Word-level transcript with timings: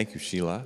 Thank 0.00 0.14
you, 0.14 0.18
Sheila. 0.18 0.64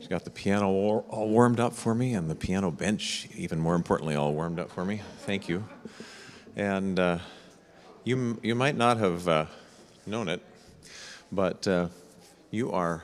She 0.00 0.06
got 0.06 0.22
the 0.22 0.30
piano 0.30 0.70
all 0.70 1.28
warmed 1.28 1.58
up 1.58 1.72
for 1.72 1.92
me 1.92 2.14
and 2.14 2.30
the 2.30 2.36
piano 2.36 2.70
bench, 2.70 3.26
even 3.34 3.58
more 3.58 3.74
importantly, 3.74 4.14
all 4.14 4.32
warmed 4.32 4.60
up 4.60 4.70
for 4.70 4.84
me. 4.84 5.02
Thank 5.22 5.48
you. 5.48 5.64
And 6.54 7.00
uh, 7.00 7.18
you, 8.04 8.38
you 8.44 8.54
might 8.54 8.76
not 8.76 8.98
have 8.98 9.26
uh, 9.26 9.46
known 10.06 10.28
it, 10.28 10.40
but 11.32 11.66
uh, 11.66 11.88
you 12.52 12.70
are 12.70 13.02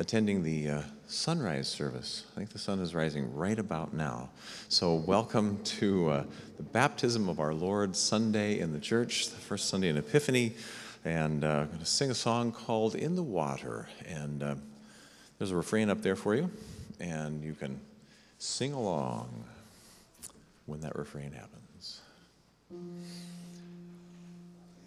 attending 0.00 0.42
the 0.42 0.68
uh, 0.68 0.82
sunrise 1.06 1.68
service. 1.68 2.24
I 2.32 2.38
think 2.38 2.50
the 2.50 2.58
sun 2.58 2.80
is 2.80 2.96
rising 2.96 3.32
right 3.32 3.56
about 3.56 3.94
now. 3.94 4.30
So, 4.68 4.96
welcome 4.96 5.62
to 5.62 6.10
uh, 6.10 6.24
the 6.56 6.64
baptism 6.64 7.28
of 7.28 7.38
our 7.38 7.54
Lord 7.54 7.94
Sunday 7.94 8.58
in 8.58 8.72
the 8.72 8.80
church, 8.80 9.28
the 9.28 9.36
first 9.36 9.68
Sunday 9.68 9.90
in 9.90 9.96
Epiphany 9.96 10.54
and 11.04 11.44
uh, 11.44 11.48
I'm 11.48 11.66
going 11.66 11.78
to 11.78 11.84
sing 11.84 12.10
a 12.10 12.14
song 12.14 12.52
called 12.52 12.94
In 12.94 13.14
the 13.14 13.22
Water. 13.22 13.86
And 14.06 14.42
uh, 14.42 14.54
there's 15.38 15.50
a 15.50 15.56
refrain 15.56 15.90
up 15.90 16.00
there 16.02 16.16
for 16.16 16.34
you, 16.34 16.50
and 17.00 17.42
you 17.42 17.54
can 17.54 17.80
sing 18.38 18.72
along 18.72 19.44
when 20.66 20.80
that 20.80 20.96
refrain 20.96 21.32
happens. 21.32 22.00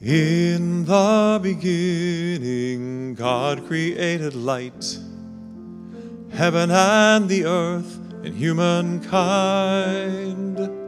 In 0.01 0.85
the 0.85 1.39
beginning, 1.41 3.15
God 3.15 3.65
created 3.67 4.35
light, 4.35 4.99
heaven 6.33 6.71
and 6.71 7.29
the 7.29 7.45
earth, 7.45 7.97
and 8.23 8.35
humankind 8.35 10.80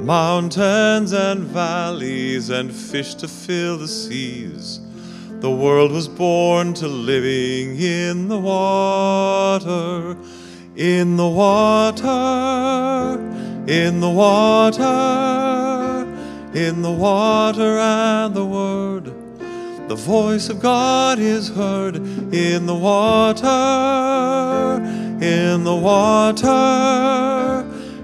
mountains 0.00 1.12
and 1.12 1.44
valleys 1.44 2.48
and 2.50 2.72
fish 2.72 3.14
to 3.16 3.28
fill 3.28 3.78
the 3.78 3.88
seas. 3.88 4.80
The 5.40 5.50
world 5.50 5.92
was 5.92 6.08
born 6.08 6.74
to 6.74 6.88
living 6.88 7.80
in 7.80 8.28
the 8.28 8.38
water, 8.38 10.16
in 10.76 11.16
the 11.16 11.28
water, 11.28 12.08
in 13.66 14.00
the 14.00 14.10
water, 14.10 14.82
in 16.54 16.82
the 16.82 16.92
water 16.92 17.78
and 17.78 18.34
the 18.34 18.44
Word. 18.44 19.04
The 19.88 19.96
voice 19.96 20.48
of 20.48 20.60
God 20.60 21.18
is 21.18 21.48
heard 21.48 21.96
in 21.96 22.66
the 22.66 22.74
water, 22.74 23.48
in 25.20 25.64
the 25.64 25.74
water 25.74 27.39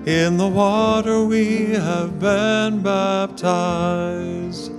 in 0.07 0.37
the 0.37 0.47
water 0.47 1.25
we 1.25 1.71
have 1.73 2.21
been 2.21 2.81
baptized. 2.81 4.71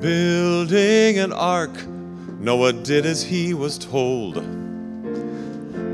Building 0.00 1.18
an 1.20 1.32
ark, 1.32 1.70
Noah 2.40 2.72
did 2.72 3.06
as 3.06 3.22
he 3.22 3.54
was 3.54 3.78
told. 3.78 4.42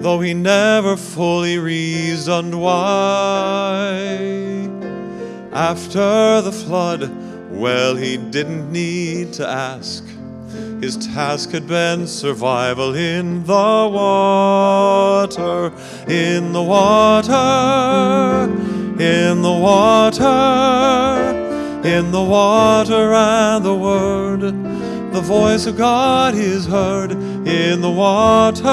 Though 0.01 0.21
he 0.21 0.33
never 0.33 0.97
fully 0.97 1.59
reasoned 1.59 2.59
why. 2.59 4.07
After 5.53 6.41
the 6.41 6.53
flood, 6.53 7.11
well, 7.51 7.97
he 7.97 8.17
didn't 8.17 8.73
need 8.73 9.35
to 9.35 9.47
ask. 9.47 10.03
His 10.81 10.97
task 10.99 11.51
had 11.53 11.67
been 11.67 12.07
survival 12.07 12.95
in 12.95 13.45
the 13.45 13.89
water, 13.93 15.73
in 16.07 16.53
the 16.53 16.63
water, 16.63 17.33
in 19.01 19.41
the 19.41 19.53
water, 19.53 20.23
in 21.83 22.13
the 22.13 22.23
water 22.23 23.15
and 23.15 23.65
the 23.65 23.75
Word. 23.75 24.41
The 25.13 25.23
voice 25.23 25.65
of 25.65 25.79
God 25.79 26.35
is 26.35 26.67
heard 26.67 27.13
in 27.13 27.81
the 27.81 27.91
water, 27.91 28.67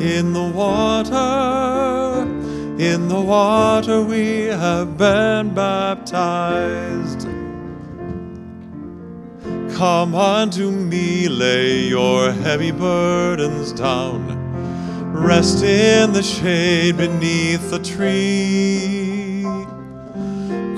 in 0.00 0.32
the 0.32 0.42
water, 0.42 2.26
in 2.82 3.06
the 3.08 3.20
water 3.20 4.02
we 4.02 4.46
have 4.46 4.98
been 4.98 5.54
baptized. 5.54 7.28
Come 9.74 10.14
unto 10.14 10.70
me, 10.70 11.28
lay 11.28 11.78
your 11.80 12.30
heavy 12.30 12.70
burdens 12.70 13.72
down. 13.72 14.38
Rest 15.12 15.64
in 15.64 16.12
the 16.12 16.22
shade 16.22 16.98
beneath 16.98 17.70
the 17.70 17.78
tree. 17.78 19.44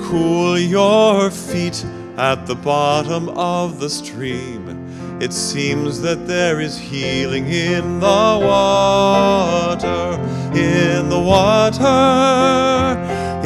Cool 0.07 0.57
your 0.57 1.29
feet 1.29 1.85
at 2.17 2.47
the 2.47 2.55
bottom 2.55 3.29
of 3.29 3.79
the 3.79 3.89
stream. 3.89 5.19
It 5.21 5.33
seems 5.33 6.01
that 6.01 6.25
there 6.25 6.61
is 6.61 6.77
healing 6.77 7.47
in 7.47 7.99
the 7.99 8.39
water, 8.41 10.19
in 10.57 11.09
the 11.09 11.19
water, 11.19 11.85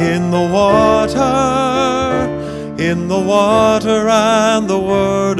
in 0.02 0.30
the 0.30 0.48
water 0.52 1.69
in 2.80 3.08
the 3.08 3.20
water 3.20 4.08
and 4.08 4.68
the 4.68 4.78
word. 4.78 5.38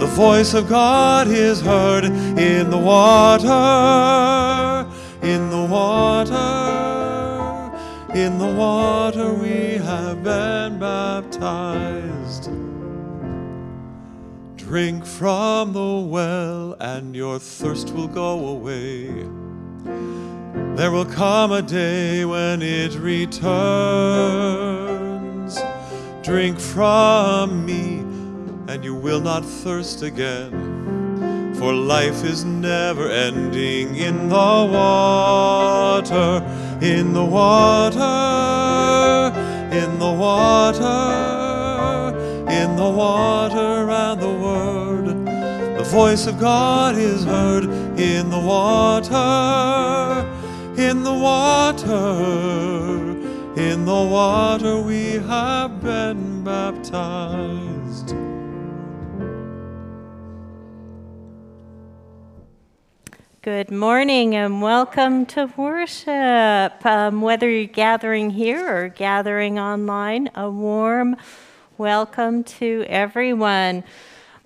The 0.00 0.06
voice 0.06 0.54
of 0.54 0.68
God 0.68 1.28
is 1.28 1.60
heard 1.60 2.04
in 2.04 2.70
the 2.70 2.78
water, 2.78 3.46
in 5.22 5.50
the 5.50 5.64
water, 5.64 6.32
in 8.14 8.38
the 8.38 8.46
water 8.46 9.34
we 9.34 9.74
have 9.74 10.24
been 10.24 10.78
baptized. 10.78 12.50
Drink 14.56 15.04
from 15.04 15.74
the 15.74 15.98
well, 16.08 16.74
and 16.80 17.14
your 17.14 17.38
thirst 17.38 17.90
will 17.90 18.08
go 18.08 18.48
away. 18.48 19.28
There 20.76 20.90
will 20.90 21.04
come 21.04 21.52
a 21.52 21.60
day 21.60 22.24
when 22.24 22.62
it 22.62 22.94
returns. 22.94 23.52
Drink 26.22 26.60
from 26.60 27.66
me, 27.66 27.98
and 28.72 28.84
you 28.84 28.94
will 28.94 29.20
not 29.20 29.44
thirst 29.44 30.02
again. 30.02 31.52
For 31.56 31.72
life 31.72 32.22
is 32.22 32.44
never 32.44 33.08
ending 33.10 33.96
in 33.96 34.28
the 34.28 34.36
water, 34.72 36.40
in 36.80 37.12
the 37.12 37.24
water, 37.24 37.98
in 39.76 39.98
the 39.98 40.12
water, 40.12 40.86
in 42.48 42.76
the 42.76 42.88
water 42.88 43.90
and 43.90 44.20
the 44.20 44.32
Word. 44.32 45.06
The 45.76 45.84
voice 45.90 46.28
of 46.28 46.38
God 46.38 46.96
is 46.96 47.24
heard 47.24 47.64
in 47.98 48.30
the 48.30 48.38
water, 48.38 49.12
in 50.80 51.02
the 51.02 51.12
water 51.12 53.01
in 53.56 53.84
the 53.84 53.92
water 53.92 54.80
we 54.80 55.12
have 55.12 55.82
been 55.82 56.42
baptized. 56.42 58.14
Good 63.42 63.70
morning 63.70 64.34
and 64.36 64.62
welcome 64.62 65.26
to 65.26 65.52
worship. 65.56 66.86
Um, 66.86 67.20
whether 67.20 67.50
you're 67.50 67.66
gathering 67.66 68.30
here 68.30 68.66
or 68.74 68.88
gathering 68.88 69.58
online, 69.58 70.30
a 70.34 70.48
warm 70.48 71.16
welcome 71.76 72.44
to 72.44 72.86
everyone. 72.88 73.84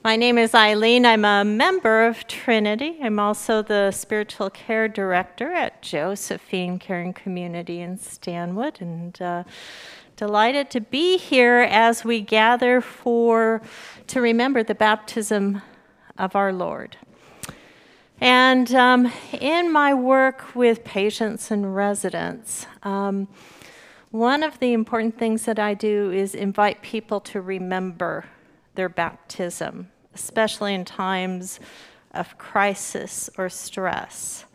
My 0.07 0.15
name 0.15 0.39
is 0.39 0.55
Eileen. 0.55 1.05
I'm 1.05 1.25
a 1.25 1.45
member 1.45 2.07
of 2.07 2.29
Trinity. 2.29 2.97
I'm 3.03 3.19
also 3.19 3.61
the 3.61 3.91
spiritual 3.91 4.51
care 4.51 4.87
director 4.87 5.53
at 5.53 5.83
Josephine 5.83 6.79
Caring 6.79 7.13
Community 7.13 7.81
in 7.81 7.99
Stanwood, 7.99 8.81
and 8.81 9.21
uh, 9.21 9.43
delighted 10.15 10.71
to 10.71 10.81
be 10.81 11.17
here 11.17 11.67
as 11.69 12.05
we 12.05 12.21
gather 12.21 12.81
for 12.81 13.61
to 14.07 14.21
remember 14.21 14.63
the 14.63 14.77
baptism 14.77 15.61
of 16.17 16.37
our 16.37 16.53
Lord. 16.53 16.97
And 18.21 18.73
um, 18.77 19.13
in 19.33 19.73
my 19.73 19.93
work 19.93 20.55
with 20.55 20.85
patients 20.85 21.51
and 21.51 21.75
residents, 21.75 22.67
um, 22.85 23.27
one 24.13 24.45
of 24.45 24.61
the 24.61 24.73
important 24.73 25.19
things 25.19 25.47
that 25.47 25.59
I 25.59 25.75
do 25.75 26.13
is 26.13 26.33
invite 26.33 26.81
people 26.81 27.19
to 27.23 27.41
remember 27.41 28.27
their 28.77 28.89
baptism 28.89 29.91
especially 30.17 30.73
in 30.73 30.87
times 30.87 31.61
of 32.15 32.39
crisis 32.39 33.29
or 33.37 33.51
stress. 33.51 34.47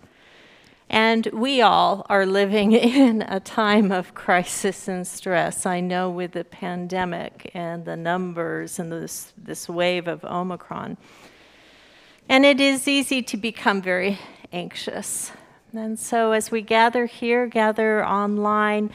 And 0.90 1.28
we 1.28 1.62
all 1.62 2.06
are 2.10 2.26
living 2.26 2.72
in 3.04 3.22
a 3.22 3.40
time 3.40 3.92
of 3.92 4.16
crisis 4.16 4.88
and 4.88 5.06
stress. 5.06 5.66
I 5.66 5.80
know 5.80 6.10
with 6.10 6.32
the 6.32 6.44
pandemic 6.44 7.52
and 7.54 7.86
the 7.86 7.96
numbers 7.96 8.80
and 8.80 8.92
this, 8.92 9.32
this 9.38 9.70
wave 9.70 10.08
of 10.08 10.26
Omicron. 10.26 10.98
And 12.28 12.44
it 12.44 12.60
is 12.60 12.88
easy 12.88 13.22
to 13.22 13.38
become 13.38 13.84
very 13.84 14.18
anxious. 14.52 15.32
And 15.74 16.00
so, 16.00 16.32
as 16.32 16.50
we 16.50 16.62
gather 16.62 17.06
here, 17.06 17.46
gather 17.46 18.06
online, 18.06 18.90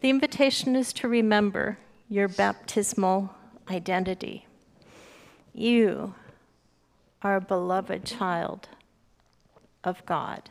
the 0.00 0.10
invitation 0.10 0.76
is 0.76 0.92
to 0.94 1.08
remember 1.08 1.76
your 2.08 2.28
baptismal 2.28 3.34
identity. 3.70 4.46
You 5.54 6.14
are 7.22 7.36
a 7.36 7.40
beloved 7.40 8.04
child 8.04 8.68
of 9.84 10.04
God. 10.06 10.50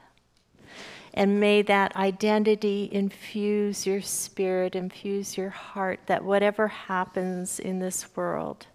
And 1.13 1.39
may 1.39 1.61
that 1.63 1.95
identity 1.95 2.89
infuse 2.91 3.85
your 3.85 4.01
spirit, 4.01 4.75
infuse 4.75 5.37
your 5.37 5.49
heart, 5.49 5.99
that 6.05 6.23
whatever 6.23 6.67
happens 6.69 7.59
in 7.59 7.79
this 7.79 8.15
world, 8.15 8.67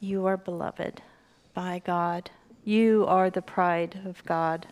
you 0.00 0.24
are 0.26 0.38
beloved 0.38 1.02
by 1.52 1.82
God. 1.84 2.30
You 2.64 3.04
are 3.06 3.28
the 3.28 3.42
pride 3.42 4.00
of 4.06 4.24
God. 4.24 4.66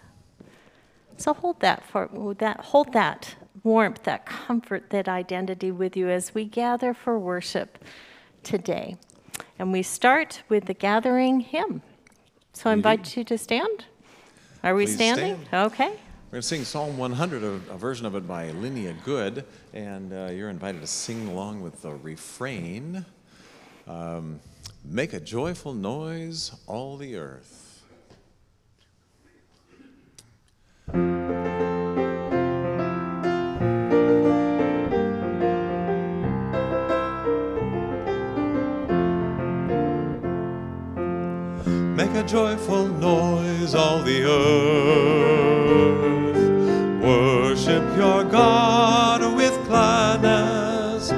So 1.18 1.34
hold 1.34 1.60
that 1.60 1.84
for 1.84 2.08
that 2.38 2.60
hold 2.60 2.94
that 2.94 3.34
warmth, 3.62 4.04
that 4.04 4.24
comfort, 4.24 4.88
that 4.88 5.08
identity 5.08 5.70
with 5.70 5.96
you 5.96 6.08
as 6.08 6.34
we 6.34 6.46
gather 6.46 6.94
for 6.94 7.18
worship 7.18 7.84
today. 8.42 8.96
And 9.60 9.72
we 9.72 9.82
start 9.82 10.42
with 10.48 10.64
the 10.64 10.72
gathering 10.72 11.40
hymn. 11.40 11.82
So 12.54 12.70
I 12.70 12.72
invite 12.72 13.14
you 13.14 13.24
to 13.24 13.36
stand. 13.36 13.84
Are 14.64 14.74
we 14.74 14.86
Please 14.86 14.94
standing? 14.94 15.44
stand. 15.48 15.72
Okay. 15.72 15.88
We're 15.88 16.30
going 16.30 16.40
to 16.40 16.42
sing 16.42 16.64
Psalm 16.64 16.96
100, 16.96 17.42
a, 17.42 17.46
a 17.46 17.76
version 17.76 18.06
of 18.06 18.14
it 18.14 18.26
by 18.26 18.52
Linnea 18.52 18.96
Good, 19.04 19.44
and 19.74 20.14
uh, 20.14 20.30
you're 20.32 20.48
invited 20.48 20.80
to 20.80 20.86
sing 20.86 21.28
along 21.28 21.60
with 21.60 21.82
the 21.82 21.90
refrain 21.90 23.04
um, 23.86 24.40
Make 24.82 25.12
a 25.12 25.20
joyful 25.20 25.74
noise, 25.74 26.52
all 26.66 26.96
the 26.96 27.16
earth. 27.16 27.59
A 42.20 42.22
joyful 42.22 42.86
noise, 42.86 43.74
all 43.74 44.02
the 44.02 44.24
earth. 44.24 45.56
Worship 47.02 47.82
your 47.96 48.24
God 48.24 49.34
with 49.36 49.54
gladness. 49.66 51.12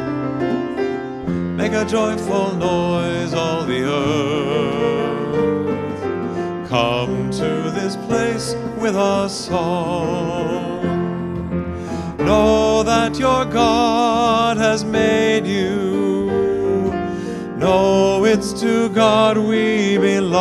Make 1.59 1.73
a 1.73 1.85
joyful 1.85 2.54
noise, 2.54 3.35
all 3.35 3.64
the 3.64 3.82
earth. 3.82 4.68
Come 6.68 7.32
to 7.32 7.71
this 7.78 7.97
place 8.06 8.54
with 8.78 8.94
a 8.94 9.28
song. 9.28 10.85
Know 12.18 12.85
that 12.85 13.18
your 13.18 13.44
God 13.47 14.56
has 14.56 14.85
made 14.85 15.49
you. 15.49 16.30
Know 17.56 18.12
it's 18.32 18.52
to 18.54 18.88
God 18.88 19.36
we 19.36 19.98
belong. 19.98 20.38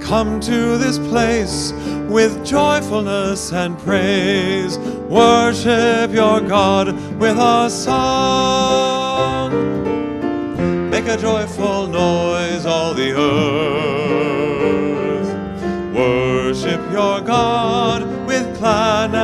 Come 0.00 0.40
to 0.40 0.78
this 0.78 0.96
place 0.96 1.74
with 2.08 2.42
joyfulness 2.42 3.52
and 3.52 3.78
praise. 3.80 4.78
Worship 4.78 6.10
your 6.10 6.40
God 6.40 6.94
with 7.20 7.36
a 7.36 7.68
song. 7.68 9.52
Make 10.88 11.06
a 11.06 11.18
joyful 11.18 11.86
noise, 11.86 12.64
all 12.64 12.94
the 12.94 13.12
earth. 13.12 13.44
Worship 15.94 16.80
your 16.90 17.20
God 17.20 18.26
with 18.26 18.58
gladness. 18.58 19.18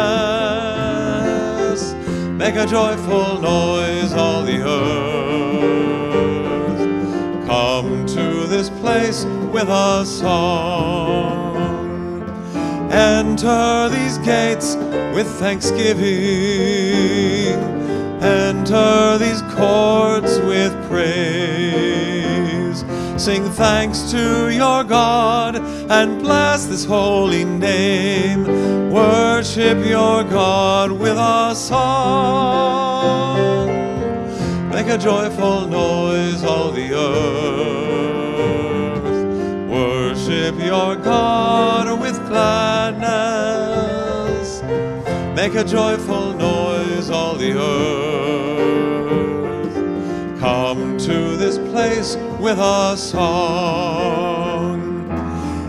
Make 2.38 2.56
a 2.56 2.66
joyful 2.66 3.40
noise, 3.40 4.12
all 4.12 4.42
the 4.42 4.60
earth. 4.60 5.09
Place 8.80 9.24
with 9.52 9.68
a 9.68 10.04
song. 10.04 11.56
Enter 12.90 13.88
these 13.90 14.18
gates 14.18 14.76
with 15.14 15.26
thanksgiving. 15.38 16.08
Enter 18.22 19.18
these 19.18 19.42
courts 19.54 20.38
with 20.40 20.72
praise. 20.88 22.84
Sing 23.22 23.44
thanks 23.50 24.10
to 24.12 24.48
your 24.50 24.82
God 24.84 25.56
and 25.90 26.20
bless 26.22 26.66
this 26.66 26.84
holy 26.84 27.44
name. 27.44 28.46
Worship 28.90 29.84
your 29.86 30.24
God 30.24 30.90
with 30.92 31.18
a 31.18 31.54
song. 31.54 33.00
Make 34.70 34.88
a 34.88 34.96
joyful 34.96 35.66
noise, 35.66 36.42
all 36.42 36.72
the 36.72 36.94
earth. 36.94 37.89
Worship 40.50 40.66
your 40.66 40.96
God 40.96 42.00
with 42.00 42.16
gladness. 42.26 43.00
Make 45.36 45.54
a 45.54 45.62
joyful 45.62 46.32
noise, 46.34 47.08
all 47.08 47.36
the 47.36 47.52
earth. 47.52 48.80
Come 50.40 50.98
to 50.98 51.36
this 51.36 51.56
place 51.56 52.16
with 52.40 52.58
a 52.58 52.96
song. 52.96 54.80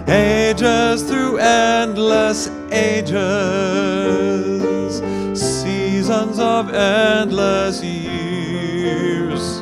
Ages 0.07 1.03
through 1.03 1.37
endless 1.37 2.49
ages, 2.71 3.03
seasons 5.39 6.39
of 6.39 6.73
endless 6.73 7.83
years. 7.83 9.61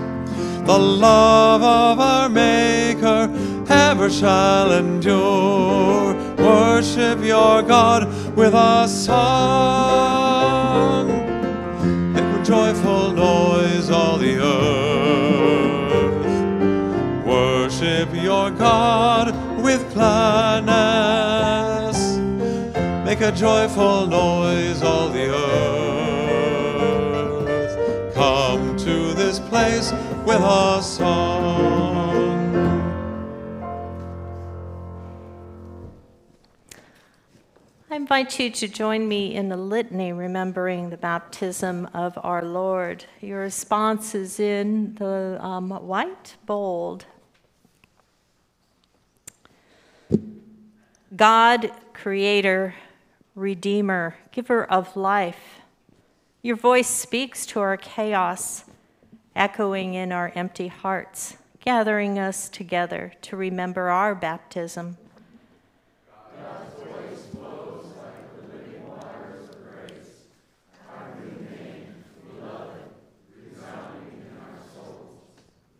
The 0.65 0.77
love 0.77 1.61
of 1.61 1.99
our 1.99 2.29
Maker 2.29 3.27
ever 3.69 4.09
shall 4.09 4.71
endure. 4.71 6.15
Worship 6.37 7.23
your 7.23 7.61
God 7.61 8.07
with 8.35 8.53
a 8.53 8.87
song. 8.87 10.29
Make 12.13 12.23
a 12.23 12.43
joyful 12.43 13.11
noise, 13.11 13.89
all 13.89 14.17
the 14.17 14.37
earth. 14.37 14.89
Worship 17.25 18.13
your 18.13 18.51
God 18.51 19.35
with 19.61 19.93
gladness. 19.93 20.69
Make 23.05 23.21
a 23.21 23.31
joyful 23.31 24.07
noise, 24.07 24.81
all 24.81 25.09
the 25.09 25.29
earth. 25.29 25.89
Come 28.15 28.77
to 28.77 29.13
this 29.13 29.39
place 29.39 29.91
with 30.25 30.41
a 30.41 30.81
song. 30.81 31.78
Invite 38.11 38.39
you 38.39 38.49
to 38.49 38.67
join 38.67 39.07
me 39.07 39.35
in 39.35 39.49
the 39.49 39.55
litany 39.55 40.11
remembering 40.11 40.89
the 40.89 40.97
baptism 40.97 41.87
of 41.93 42.17
our 42.23 42.43
Lord. 42.43 43.05
Your 43.21 43.41
response 43.41 44.15
is 44.15 44.39
in 44.39 44.95
the 44.95 45.37
um, 45.39 45.69
white 45.69 46.35
bold. 46.47 47.05
God, 51.15 51.71
Creator, 51.93 52.73
Redeemer, 53.35 54.15
Giver 54.31 54.63
of 54.63 54.97
life, 54.97 55.59
your 56.41 56.55
voice 56.55 56.87
speaks 56.87 57.45
to 57.45 57.59
our 57.59 57.77
chaos, 57.77 58.63
echoing 59.35 59.93
in 59.93 60.11
our 60.11 60.31
empty 60.33 60.69
hearts, 60.69 61.37
gathering 61.59 62.17
us 62.17 62.49
together 62.49 63.13
to 63.21 63.35
remember 63.35 63.89
our 63.89 64.15
baptism. 64.15 64.97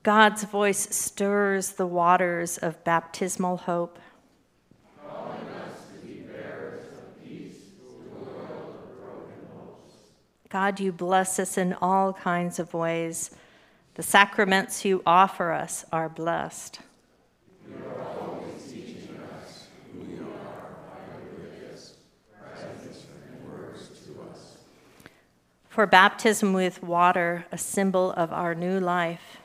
God's 0.01 0.43
voice 0.45 0.95
stirs 0.95 1.73
the 1.73 1.85
waters 1.85 2.57
of 2.57 2.83
baptismal 2.83 3.57
hope. 3.57 3.99
God, 10.49 10.79
you 10.79 10.91
bless 10.91 11.37
us 11.37 11.57
in 11.57 11.73
all 11.73 12.13
kinds 12.13 12.57
of 12.57 12.73
ways. 12.73 13.31
The 13.95 14.03
sacraments 14.03 14.83
you 14.83 15.03
offer 15.05 15.51
us 15.51 15.85
are 15.91 16.09
blessed. 16.09 16.79
For 25.67 25.85
baptism 25.85 26.53
with 26.53 26.81
water, 26.81 27.45
a 27.51 27.57
symbol 27.57 28.11
of 28.13 28.33
our 28.33 28.55
new 28.55 28.79
life. 28.79 29.38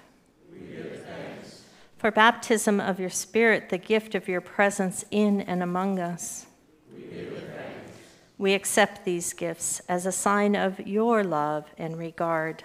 For 2.05 2.11
baptism 2.11 2.81
of 2.81 3.01
your 3.01 3.09
Spirit, 3.09 3.71
the 3.71 3.79
gift 3.79 4.15
of 4.15 4.29
your 4.29 4.43
presence 4.43 5.07
in 5.11 5.41
and 5.41 5.63
among 5.63 5.99
us. 5.99 6.45
We 6.95 7.05
we 8.37 8.53
accept 8.53 9.07
these 9.07 9.33
gifts 9.33 9.81
as 9.89 10.05
a 10.05 10.13
sign 10.13 10.55
of 10.55 10.81
your 10.81 11.25
love 11.25 11.65
and 11.79 11.97
regard. 11.97 12.65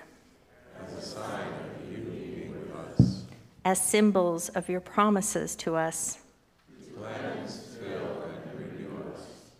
as 0.85 0.93
a 0.93 1.01
sign 1.01 1.47
of 1.47 1.89
unity 1.89 2.49
with 2.49 2.75
us. 2.75 3.23
as 3.63 3.79
symbols 3.79 4.49
of 4.49 4.67
your 4.67 4.81
promises 4.81 5.55
to 5.55 5.75
us. 5.75 6.17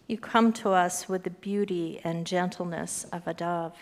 You 0.08 0.18
come 0.18 0.52
to 0.54 0.72
us 0.72 1.08
with 1.08 1.24
the 1.24 1.30
beauty 1.30 2.02
and 2.04 2.28
gentleness 2.28 3.06
of 3.14 3.28
a 3.28 3.34
dove. 3.34 3.78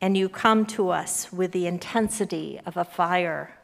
And 0.00 0.16
you 0.16 0.28
come 0.28 0.64
to 0.66 0.88
us 0.88 1.30
with 1.30 1.52
the 1.52 1.66
intensity 1.66 2.58
of 2.64 2.76
a 2.76 2.84
fire. 2.84 3.56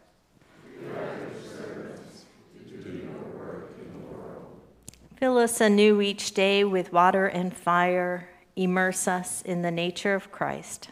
Fill 5.16 5.38
us 5.38 5.62
anew 5.62 6.02
each 6.02 6.34
day 6.34 6.62
with 6.62 6.92
water 6.92 7.26
and 7.26 7.56
fire. 7.56 8.28
Immerse 8.54 9.08
us 9.08 9.40
in 9.42 9.62
the 9.62 9.70
nature 9.70 10.14
of 10.14 10.30
Christ. 10.30 10.90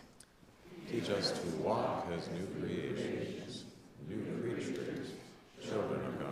Teach 0.91 1.11
us 1.11 1.33
to 1.33 1.47
walk 1.59 2.07
as 2.17 2.29
new 2.31 2.47
creations, 2.59 3.65
new 4.09 4.25
creatures, 4.41 5.09
children 5.63 6.07
of 6.07 6.21
God. 6.21 6.29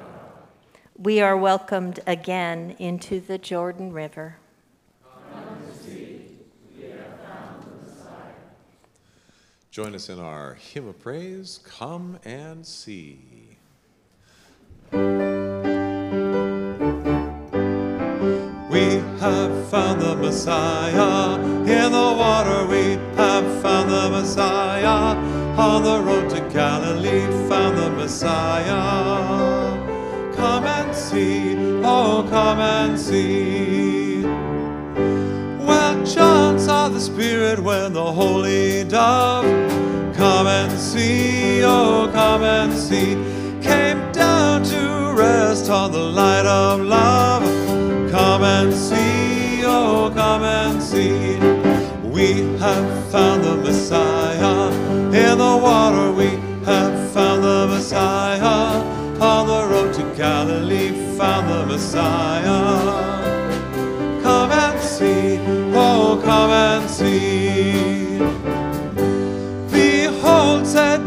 We 0.96 1.20
are 1.20 1.37
welcomed 1.37 2.01
again 2.07 2.77
into 2.79 3.20
the 3.20 3.37
Jordan 3.37 3.92
River. 3.92 4.37
Join 9.72 9.94
us 9.94 10.11
in 10.11 10.20
our 10.20 10.52
hymn 10.52 10.87
of 10.87 11.00
praise, 11.00 11.58
Come 11.64 12.18
and 12.26 12.66
See. 12.66 13.56
We 14.92 14.98
have 19.18 19.70
found 19.70 20.02
the 20.02 20.14
Messiah. 20.20 21.40
In 21.40 21.90
the 21.90 22.14
water 22.18 22.66
we 22.66 22.98
have 23.16 23.62
found 23.62 23.90
the 23.90 24.11
Messiah. 24.11 25.16
On 25.58 25.82
the 25.82 26.02
road 26.02 26.28
to 26.28 26.40
Galilee, 26.52 27.26
found 27.48 27.78
the 27.78 27.88
Messiah. 27.92 28.74
Come 30.37 30.64
and 30.66 30.94
see, 30.94 31.56
oh, 31.82 32.26
come 32.28 32.61
and 32.61 33.00
see. 33.00 34.22
Well, 35.66 36.04
John 36.04 36.58
saw 36.58 36.88
the 36.88 37.00
Spirit 37.00 37.58
when 37.61 37.92
the 37.92 38.12
Holy 38.12 38.85
Dove, 38.85 39.62
come 40.22 40.46
and 40.46 40.78
see, 40.78 41.64
oh, 41.64 42.08
come 42.12 42.44
and 42.44 42.72
see, 42.72 43.16
came 43.61 44.00
down 44.12 44.62
to 44.62 45.12
rest 45.16 45.68
on 45.68 45.90
the 45.90 45.98
light 45.98 46.46
of 46.46 46.80
love. 46.80 47.42
Come 48.08 48.44
and 48.44 48.72
see, 48.72 49.64
oh, 49.64 50.12
come 50.14 50.44
and 50.44 50.80
see. 50.80 51.35
We 52.08 52.56
have 52.61 53.11
found 53.11 53.42
the 53.42 53.56
Messiah. 53.56 54.70
In 55.22 55.38
the 55.38 55.56
water 55.68 56.12
we 56.12 56.30
have 56.70 56.94
found 57.11 57.42
the 57.42 57.66
Messiah. 57.66 58.80
On 59.20 59.46
the 59.48 59.62
road 59.72 59.92
to 59.94 60.04
Galilee, 60.16 61.16
found 61.18 61.48
the 61.50 61.66
Messiah. 61.66 62.41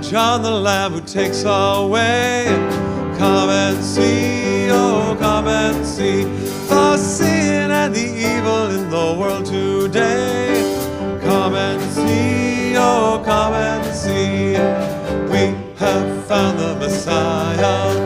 John 0.09 0.43
the 0.43 0.51
Lamb 0.51 0.93
who 0.93 1.01
takes 1.01 1.43
away. 1.45 2.45
Come 3.17 3.49
and 3.49 3.83
see, 3.83 4.69
oh, 4.69 5.17
come 5.19 5.47
and 5.47 5.83
see 5.83 6.25
the 6.69 6.95
sin 6.95 7.71
and 7.71 7.93
the 7.95 8.05
evil 8.05 8.69
in 8.69 8.89
the 8.91 9.17
world 9.19 9.47
today. 9.47 10.61
Come 11.23 11.55
and 11.55 11.81
see, 11.91 12.75
oh, 12.77 13.19
come 13.25 13.53
and 13.53 13.95
see. 13.95 14.51
We 15.31 15.55
have 15.79 16.25
found 16.25 16.59
the 16.59 16.75
Messiah. 16.75 18.04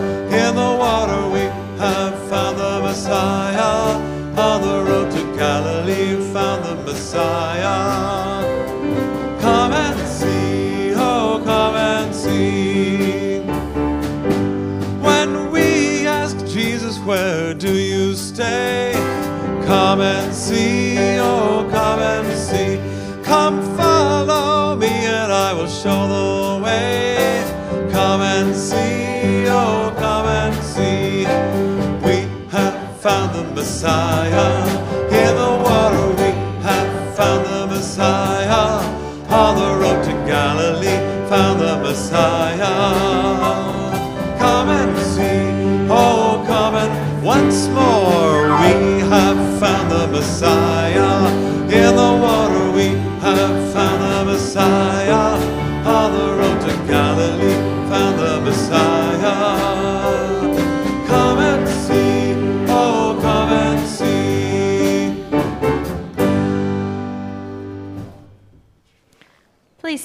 Messiah. 33.60 34.79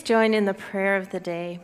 Join 0.04 0.34
in 0.34 0.44
the 0.44 0.54
prayer 0.54 0.96
of 0.96 1.10
the 1.10 1.20
day. 1.20 1.60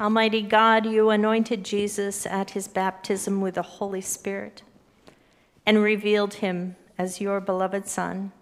Almighty 0.00 0.42
God, 0.42 0.86
you 0.86 1.10
anointed 1.10 1.64
Jesus 1.64 2.26
at 2.26 2.50
his 2.50 2.66
baptism 2.66 3.40
with 3.40 3.54
the 3.54 3.62
Holy 3.62 4.00
Spirit 4.00 4.62
and 5.64 5.82
revealed 5.82 6.34
him 6.34 6.76
as 6.98 7.20
your 7.20 7.40
beloved 7.40 7.86
Son. 7.88 8.32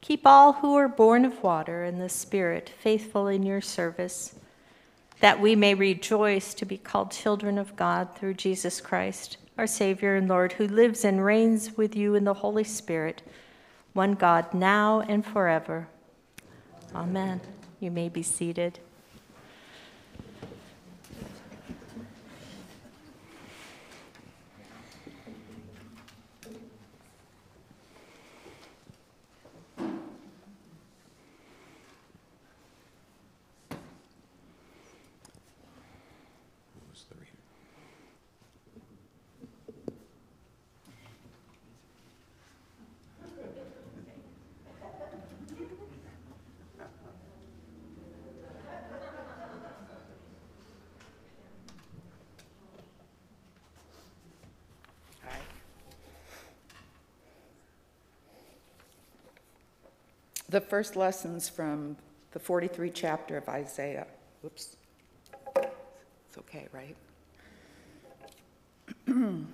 Keep 0.00 0.26
all 0.26 0.54
who 0.54 0.74
are 0.74 0.88
born 0.88 1.24
of 1.24 1.42
water 1.42 1.84
and 1.84 2.00
the 2.00 2.08
Spirit 2.08 2.68
faithful 2.68 3.28
in 3.28 3.42
your 3.42 3.60
service, 3.60 4.34
that 5.20 5.40
we 5.40 5.54
may 5.54 5.74
rejoice 5.74 6.52
to 6.54 6.64
be 6.64 6.78
called 6.78 7.10
children 7.10 7.58
of 7.58 7.76
God 7.76 8.16
through 8.16 8.34
Jesus 8.34 8.80
Christ, 8.80 9.36
our 9.56 9.66
Savior 9.66 10.16
and 10.16 10.28
Lord, 10.28 10.52
who 10.54 10.66
lives 10.66 11.04
and 11.04 11.24
reigns 11.24 11.76
with 11.76 11.94
you 11.94 12.14
in 12.14 12.24
the 12.24 12.34
Holy 12.34 12.64
Spirit, 12.64 13.22
one 13.92 14.12
God, 14.12 14.52
now 14.54 15.00
and 15.00 15.24
forever. 15.24 15.88
Amen. 16.94 17.40
You 17.78 17.90
may 17.90 18.08
be 18.08 18.22
seated. 18.22 18.78
The 60.50 60.60
first 60.60 60.96
lessons 60.96 61.48
from 61.48 61.96
the 62.32 62.40
43 62.40 62.90
chapter 62.90 63.36
of 63.36 63.48
Isaiah. 63.48 64.08
Oops. 64.44 64.76
It's 65.56 66.38
okay, 66.38 66.66
right? 66.72 66.96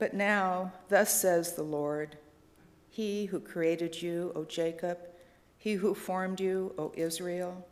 but 0.00 0.14
now, 0.14 0.72
thus 0.88 1.20
says 1.20 1.52
the 1.52 1.62
Lord 1.62 2.16
He 2.90 3.26
who 3.26 3.38
created 3.38 4.02
you, 4.02 4.32
O 4.34 4.44
Jacob, 4.44 4.98
he 5.56 5.74
who 5.74 5.94
formed 5.94 6.40
you, 6.40 6.74
O 6.76 6.90
Israel, 6.96 7.64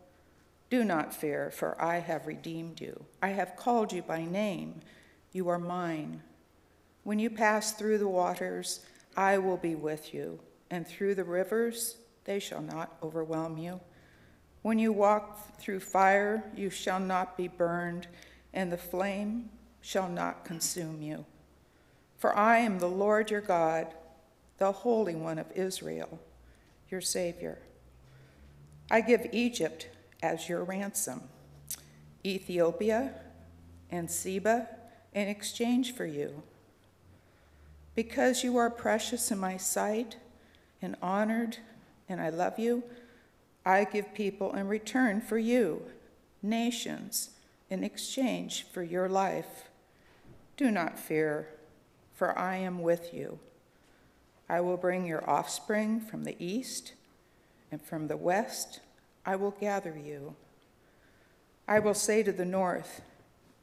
do 0.71 0.85
not 0.85 1.13
fear, 1.13 1.51
for 1.51 1.75
I 1.83 1.99
have 1.99 2.29
redeemed 2.29 2.81
you. 2.81 3.05
I 3.21 3.31
have 3.31 3.57
called 3.57 3.93
you 3.93 4.03
by 4.03 4.25
name. 4.25 4.79
You 5.33 5.49
are 5.49 5.59
mine. 5.59 6.23
When 7.03 7.19
you 7.19 7.31
pass 7.31 7.73
through 7.73 7.99
the 7.99 8.07
waters, 8.07 8.87
I 9.17 9.39
will 9.39 9.57
be 9.57 9.75
with 9.75 10.15
you 10.15 10.39
and 10.73 10.89
through 10.89 11.15
the 11.15 11.23
rivers, 11.23 11.97
they 12.25 12.39
shall 12.39 12.63
not 12.63 12.97
overwhelm 13.03 13.59
you. 13.59 13.79
When 14.63 14.79
you 14.79 14.91
walk 14.91 15.59
through 15.59 15.81
fire, 15.81 16.51
you 16.57 16.71
shall 16.71 16.99
not 16.99 17.37
be 17.37 17.47
burned, 17.47 18.07
and 18.55 18.73
the 18.73 18.79
flame 18.79 19.51
shall 19.83 20.09
not 20.09 20.47
consume 20.47 21.03
you. 21.03 21.27
For 22.17 22.35
I 22.35 22.61
am 22.61 22.79
the 22.79 22.89
Lord 22.89 23.31
your 23.31 23.43
God, 23.43 23.89
the 24.57 24.73
Holy 24.73 25.15
One 25.15 25.39
of 25.39 25.53
Israel, 25.55 26.19
your 26.89 27.03
Savior. 27.03 27.59
I 28.91 29.03
give 29.03 29.27
Egypt 29.31 29.89
as 30.23 30.49
your 30.49 30.65
ransom, 30.65 31.25
Ethiopia 32.25 33.13
and 33.91 34.11
Seba 34.11 34.69
in 35.13 35.29
exchange 35.29 35.95
for 35.95 36.07
you. 36.07 36.43
Because 37.95 38.43
you 38.43 38.57
are 38.57 38.71
precious 38.71 39.31
in 39.31 39.39
my 39.39 39.59
sight 39.59 40.17
and 40.83 40.97
honored, 41.01 41.59
and 42.09 42.21
I 42.21 42.29
love 42.29 42.59
you, 42.59 42.83
I 43.65 43.85
give 43.85 44.13
people 44.13 44.55
in 44.55 44.67
return 44.67 45.21
for 45.21 45.39
you, 45.39 45.83
nations 46.43 47.31
in 47.71 47.85
exchange 47.85 48.67
for 48.73 48.83
your 48.83 49.09
life. 49.09 49.71
Do 50.57 50.71
not 50.71 50.99
fear, 50.99 51.49
for 52.13 52.37
I 52.39 52.57
am 52.57 52.83
with 52.83 53.15
you. 53.15 53.39
I 54.49 54.61
will 54.61 54.77
bring 54.77 55.07
your 55.07 55.29
offspring 55.29 56.01
from 56.01 56.25
the 56.25 56.37
east, 56.39 56.93
and 57.71 57.81
from 57.81 58.09
the 58.09 58.17
west 58.17 58.81
I 59.25 59.37
will 59.37 59.53
gather 59.53 59.97
you. 59.97 60.35
I 61.67 61.79
will 61.79 61.95
say 61.95 62.23
to 62.23 62.33
the 62.33 62.45
north, 62.45 63.03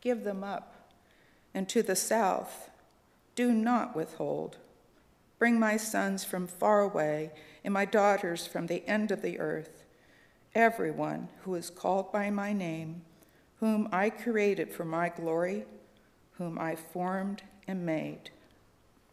Give 0.01 0.23
them 0.23 0.43
up, 0.43 0.91
and 1.53 1.67
to 1.69 1.83
the 1.83 1.95
south, 1.95 2.69
Do 3.35 3.51
not 3.51 3.95
withhold. 3.95 4.57
Bring 5.39 5.57
my 5.57 5.77
sons 5.77 6.25
from 6.25 6.47
far 6.47 6.81
away, 6.81 7.31
and 7.63 7.73
my 7.73 7.85
daughters 7.85 8.45
from 8.45 8.67
the 8.67 8.85
end 8.87 9.09
of 9.09 9.21
the 9.21 9.39
earth, 9.39 9.85
everyone 10.53 11.29
who 11.43 11.55
is 11.55 11.69
called 11.69 12.11
by 12.11 12.29
my 12.29 12.51
name, 12.51 13.03
whom 13.61 13.87
I 13.91 14.09
created 14.09 14.71
for 14.71 14.83
my 14.83 15.07
glory, 15.07 15.65
whom 16.33 16.59
I 16.59 16.75
formed 16.75 17.41
and 17.67 17.85
made. 17.85 18.31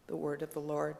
The 0.07 0.17
word 0.17 0.41
of 0.41 0.53
the 0.53 0.59
Lord. 0.59 0.97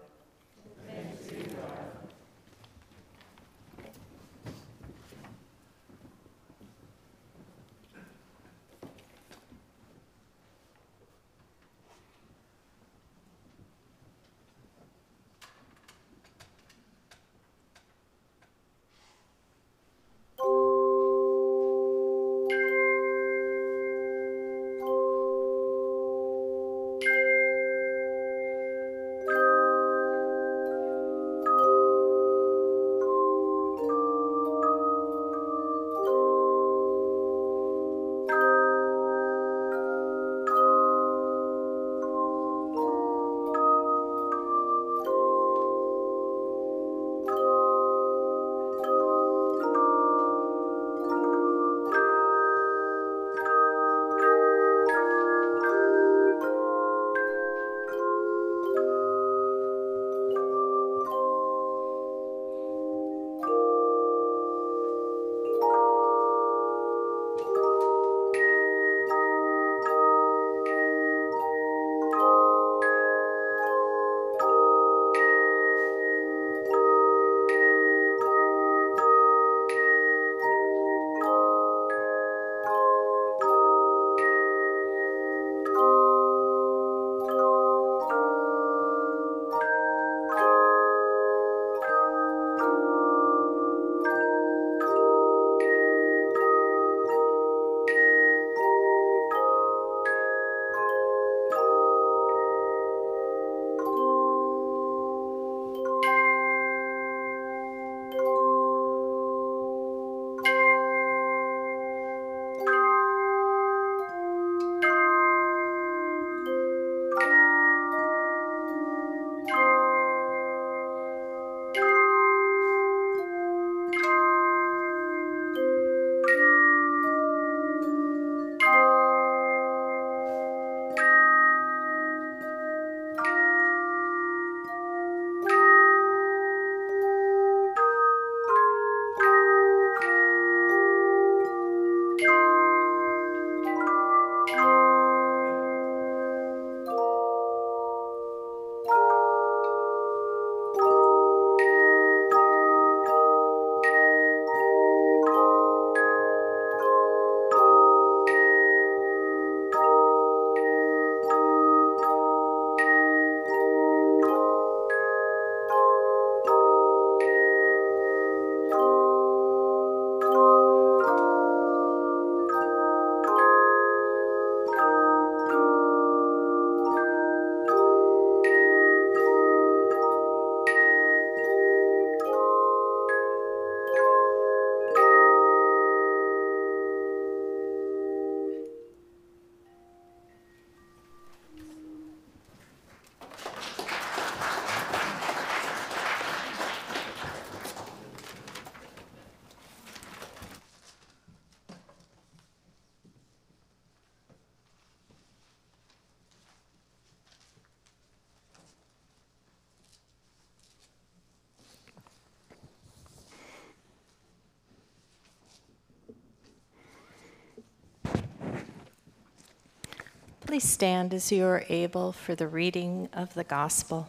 Please 220.48 220.64
stand 220.64 221.14
as 221.14 221.30
you 221.30 221.46
are 221.46 221.66
able 221.68 222.14
for 222.14 222.34
the 222.34 222.48
reading 222.48 223.10
of 223.12 223.34
the 223.34 223.44
gospel. 223.44 224.08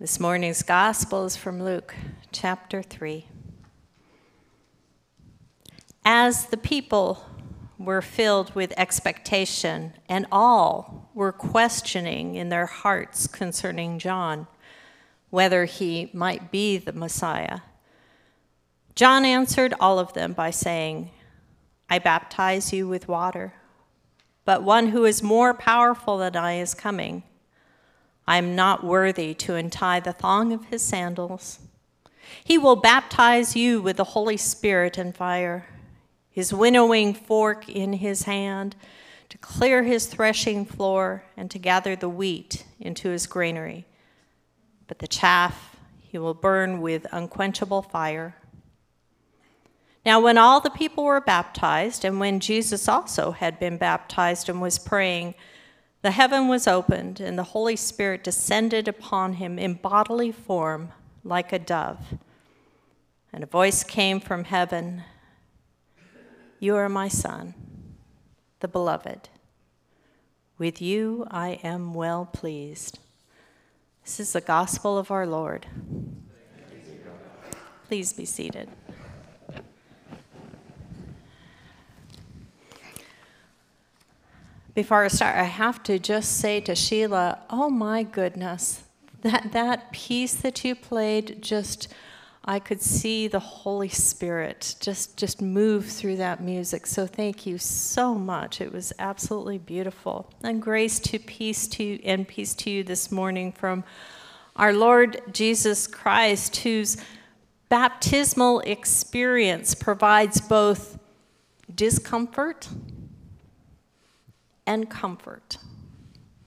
This 0.00 0.18
morning's 0.18 0.64
gospel 0.64 1.24
is 1.24 1.36
from 1.36 1.62
Luke 1.62 1.94
chapter 2.32 2.82
3. 2.82 3.28
As 6.04 6.46
the 6.46 6.56
people 6.56 7.24
were 7.78 8.02
filled 8.02 8.52
with 8.56 8.74
expectation, 8.76 9.92
and 10.08 10.26
all 10.32 11.08
were 11.14 11.30
questioning 11.30 12.34
in 12.34 12.48
their 12.48 12.66
hearts 12.66 13.28
concerning 13.28 14.00
John 14.00 14.48
whether 15.30 15.66
he 15.66 16.10
might 16.12 16.50
be 16.50 16.78
the 16.78 16.92
Messiah, 16.92 17.60
John 18.96 19.24
answered 19.24 19.72
all 19.78 20.00
of 20.00 20.14
them 20.14 20.32
by 20.32 20.50
saying, 20.50 21.10
I 21.88 21.98
baptize 21.98 22.72
you 22.72 22.88
with 22.88 23.08
water, 23.08 23.54
but 24.44 24.62
one 24.62 24.88
who 24.88 25.04
is 25.04 25.22
more 25.22 25.54
powerful 25.54 26.18
than 26.18 26.36
I 26.36 26.54
is 26.54 26.74
coming. 26.74 27.22
I 28.26 28.38
am 28.38 28.56
not 28.56 28.84
worthy 28.84 29.34
to 29.34 29.54
untie 29.54 30.00
the 30.00 30.12
thong 30.12 30.52
of 30.52 30.64
his 30.66 30.82
sandals. 30.82 31.58
He 32.42 32.56
will 32.56 32.76
baptize 32.76 33.54
you 33.54 33.82
with 33.82 33.96
the 33.96 34.04
Holy 34.04 34.36
Spirit 34.36 34.96
and 34.96 35.14
fire, 35.14 35.66
his 36.30 36.52
winnowing 36.52 37.14
fork 37.14 37.68
in 37.68 37.94
his 37.94 38.22
hand 38.22 38.76
to 39.28 39.38
clear 39.38 39.82
his 39.82 40.06
threshing 40.06 40.64
floor 40.64 41.24
and 41.36 41.50
to 41.50 41.58
gather 41.58 41.96
the 41.96 42.08
wheat 42.08 42.64
into 42.80 43.10
his 43.10 43.26
granary. 43.26 43.84
But 44.86 45.00
the 45.00 45.08
chaff 45.08 45.76
he 46.00 46.18
will 46.18 46.34
burn 46.34 46.80
with 46.80 47.06
unquenchable 47.10 47.82
fire. 47.82 48.36
Now, 50.04 50.20
when 50.20 50.36
all 50.36 50.60
the 50.60 50.70
people 50.70 51.04
were 51.04 51.20
baptized, 51.20 52.04
and 52.04 52.20
when 52.20 52.38
Jesus 52.38 52.88
also 52.88 53.30
had 53.30 53.58
been 53.58 53.78
baptized 53.78 54.50
and 54.50 54.60
was 54.60 54.78
praying, 54.78 55.34
the 56.02 56.10
heaven 56.10 56.48
was 56.48 56.68
opened, 56.68 57.20
and 57.20 57.38
the 57.38 57.44
Holy 57.44 57.76
Spirit 57.76 58.22
descended 58.22 58.86
upon 58.86 59.34
him 59.34 59.58
in 59.58 59.74
bodily 59.74 60.30
form 60.30 60.90
like 61.22 61.52
a 61.52 61.58
dove. 61.58 62.14
And 63.32 63.42
a 63.42 63.46
voice 63.46 63.82
came 63.82 64.20
from 64.20 64.44
heaven 64.44 65.02
You 66.60 66.76
are 66.76 66.90
my 66.90 67.08
Son, 67.08 67.54
the 68.60 68.68
beloved. 68.68 69.30
With 70.58 70.82
you 70.82 71.26
I 71.30 71.58
am 71.64 71.94
well 71.94 72.26
pleased. 72.30 72.98
This 74.04 74.20
is 74.20 74.34
the 74.34 74.42
gospel 74.42 74.98
of 74.98 75.10
our 75.10 75.26
Lord. 75.26 75.66
Please 77.88 78.12
be 78.12 78.26
seated. 78.26 78.68
Before 84.74 85.04
I 85.04 85.08
start, 85.08 85.36
I 85.36 85.44
have 85.44 85.84
to 85.84 86.00
just 86.00 86.38
say 86.38 86.60
to 86.62 86.74
Sheila, 86.74 87.38
oh 87.48 87.70
my 87.70 88.02
goodness, 88.02 88.82
that, 89.22 89.52
that 89.52 89.92
piece 89.92 90.34
that 90.34 90.64
you 90.64 90.74
played 90.74 91.40
just 91.40 91.94
I 92.46 92.58
could 92.58 92.82
see 92.82 93.26
the 93.26 93.38
Holy 93.38 93.88
Spirit 93.88 94.74
just 94.78 95.16
just 95.16 95.40
move 95.40 95.86
through 95.86 96.16
that 96.16 96.42
music. 96.42 96.86
So 96.86 97.06
thank 97.06 97.46
you 97.46 97.56
so 97.56 98.14
much. 98.14 98.60
It 98.60 98.70
was 98.70 98.92
absolutely 98.98 99.56
beautiful. 99.56 100.30
And 100.42 100.60
grace 100.60 100.98
to 101.00 101.18
peace 101.18 101.66
to 101.68 102.04
and 102.04 102.28
peace 102.28 102.54
to 102.56 102.70
you 102.70 102.84
this 102.84 103.10
morning 103.10 103.50
from 103.52 103.82
our 104.56 104.74
Lord 104.74 105.22
Jesus 105.32 105.86
Christ, 105.86 106.56
whose 106.56 106.98
baptismal 107.70 108.60
experience 108.60 109.74
provides 109.74 110.40
both 110.42 110.98
discomfort 111.74 112.68
and 114.66 114.88
comfort 114.88 115.58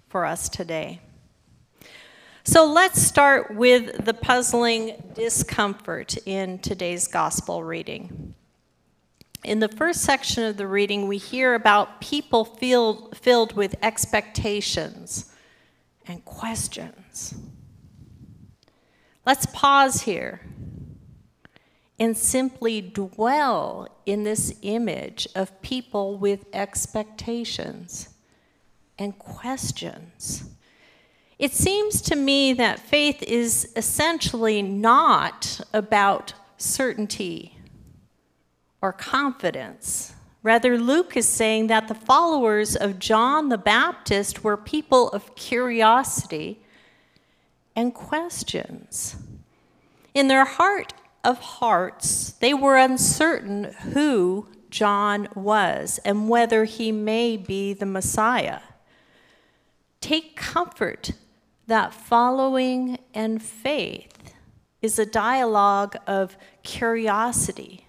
for 0.10 0.26
us 0.26 0.50
today. 0.50 1.02
So 2.44 2.66
let's 2.66 3.02
start 3.02 3.54
with 3.56 4.06
the 4.06 4.14
puzzling 4.14 5.12
discomfort 5.14 6.16
in 6.26 6.60
today's 6.60 7.08
gospel 7.08 7.64
reading. 7.64 8.34
In 9.44 9.60
the 9.60 9.68
first 9.68 10.02
section 10.02 10.44
of 10.44 10.58
the 10.58 10.68
reading, 10.68 11.08
we 11.08 11.18
hear 11.18 11.56
about 11.56 12.00
people 12.00 12.46
filled, 12.46 13.18
filled 13.18 13.54
with 13.54 13.76
expectations 13.82 15.32
and 16.08 16.24
questions. 16.24 17.36
Let's 19.26 19.46
pause 19.48 20.02
here 20.04 20.42
and 22.00 22.16
simply 22.16 22.82
dwell 22.82 23.88
in 24.06 24.24
this 24.24 24.54
image 24.62 25.28
of 25.36 25.62
people 25.62 26.18
with 26.18 26.46
expectations 26.54 28.10
and 29.00 29.18
questions. 29.18 30.50
It 31.40 31.54
seems 31.54 32.02
to 32.02 32.16
me 32.16 32.54
that 32.54 32.80
faith 32.80 33.22
is 33.24 33.72
essentially 33.76 34.62
not 34.62 35.62
about 35.74 36.34
certainty 36.58 37.58
or 38.82 38.92
confidence. 38.92 40.14
Rather, 40.42 40.78
Luke 40.78 41.18
is 41.18 41.28
saying 41.28 41.68
that 41.68 41.88
the 41.88 41.96
followers 41.96 42.76
of 42.76 43.00
John 43.00 43.50
the 43.50 43.58
Baptist 43.58 44.44
were 44.44 44.58
people 44.58 45.10
of 45.10 45.36
curiosity 45.36 46.60
and 47.76 47.94
questions. 47.94 49.16
In 50.14 50.28
their 50.28 50.46
heart 50.46 50.94
of 51.24 51.40
hearts, 51.40 52.32
they 52.40 52.54
were 52.54 52.78
uncertain 52.78 53.76
who 53.94 54.48
John 54.70 55.28
was 55.36 56.00
and 56.06 56.30
whether 56.30 56.66
he 56.66 56.92
may 56.92 57.38
be 57.38 57.74
the 57.74 57.86
Messiah. 57.86 58.60
Take 60.02 60.36
comfort 60.36 61.12
that 61.68 61.94
following 61.94 63.00
and 63.14 63.42
faith 63.42 64.34
is 64.82 65.00
a 65.00 65.06
dialogue 65.06 65.98
of 66.06 66.38
curiosity, 66.64 67.88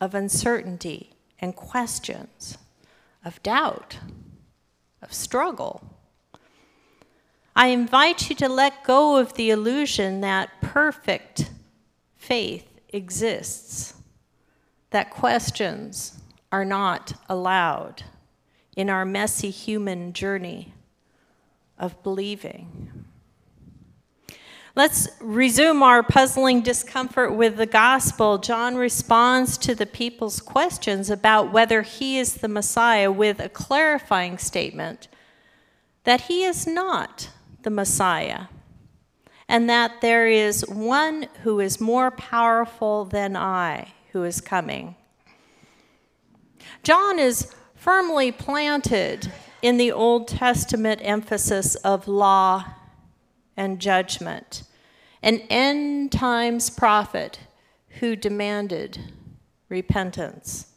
of 0.00 0.14
uncertainty 0.14 1.14
and 1.40 1.56
questions, 1.56 2.58
of 3.24 3.42
doubt, 3.42 3.98
of 5.02 5.12
struggle. 5.12 5.82
I 7.56 7.68
invite 7.68 8.30
you 8.30 8.36
to 8.36 8.48
let 8.48 8.84
go 8.84 9.16
of 9.16 9.34
the 9.34 9.50
illusion 9.50 10.20
that 10.20 10.50
perfect 10.60 11.50
faith 12.20 12.68
exists, 12.90 13.94
that 14.90 15.10
questions 15.10 16.20
are 16.52 16.66
not 16.66 17.14
allowed 17.28 18.04
in 18.76 18.90
our 18.90 19.04
messy 19.04 19.50
human 19.50 20.12
journey 20.12 20.74
of 21.78 22.00
believing. 22.02 23.06
Let's 24.76 25.08
resume 25.20 25.82
our 25.82 26.02
puzzling 26.02 26.60
discomfort 26.60 27.34
with 27.34 27.56
the 27.56 27.66
gospel. 27.66 28.38
John 28.38 28.76
responds 28.76 29.56
to 29.58 29.74
the 29.74 29.86
people's 29.86 30.40
questions 30.40 31.10
about 31.10 31.52
whether 31.52 31.82
he 31.82 32.18
is 32.18 32.34
the 32.34 32.48
Messiah 32.48 33.10
with 33.10 33.40
a 33.40 33.48
clarifying 33.48 34.38
statement 34.38 35.08
that 36.04 36.22
he 36.22 36.44
is 36.44 36.66
not 36.66 37.30
the 37.62 37.70
Messiah 37.70 38.46
and 39.50 39.68
that 39.68 40.00
there 40.00 40.28
is 40.28 40.64
one 40.68 41.26
who 41.42 41.58
is 41.58 41.80
more 41.80 42.12
powerful 42.12 43.04
than 43.04 43.36
I 43.36 43.92
who 44.12 44.22
is 44.22 44.40
coming. 44.40 44.94
John 46.84 47.18
is 47.18 47.52
firmly 47.74 48.30
planted 48.30 49.32
in 49.60 49.76
the 49.76 49.90
Old 49.90 50.28
Testament 50.28 51.00
emphasis 51.02 51.74
of 51.74 52.06
law 52.06 52.64
and 53.56 53.80
judgment, 53.80 54.62
an 55.20 55.40
end 55.50 56.12
times 56.12 56.70
prophet 56.70 57.40
who 57.98 58.14
demanded 58.14 59.00
repentance. 59.68 60.68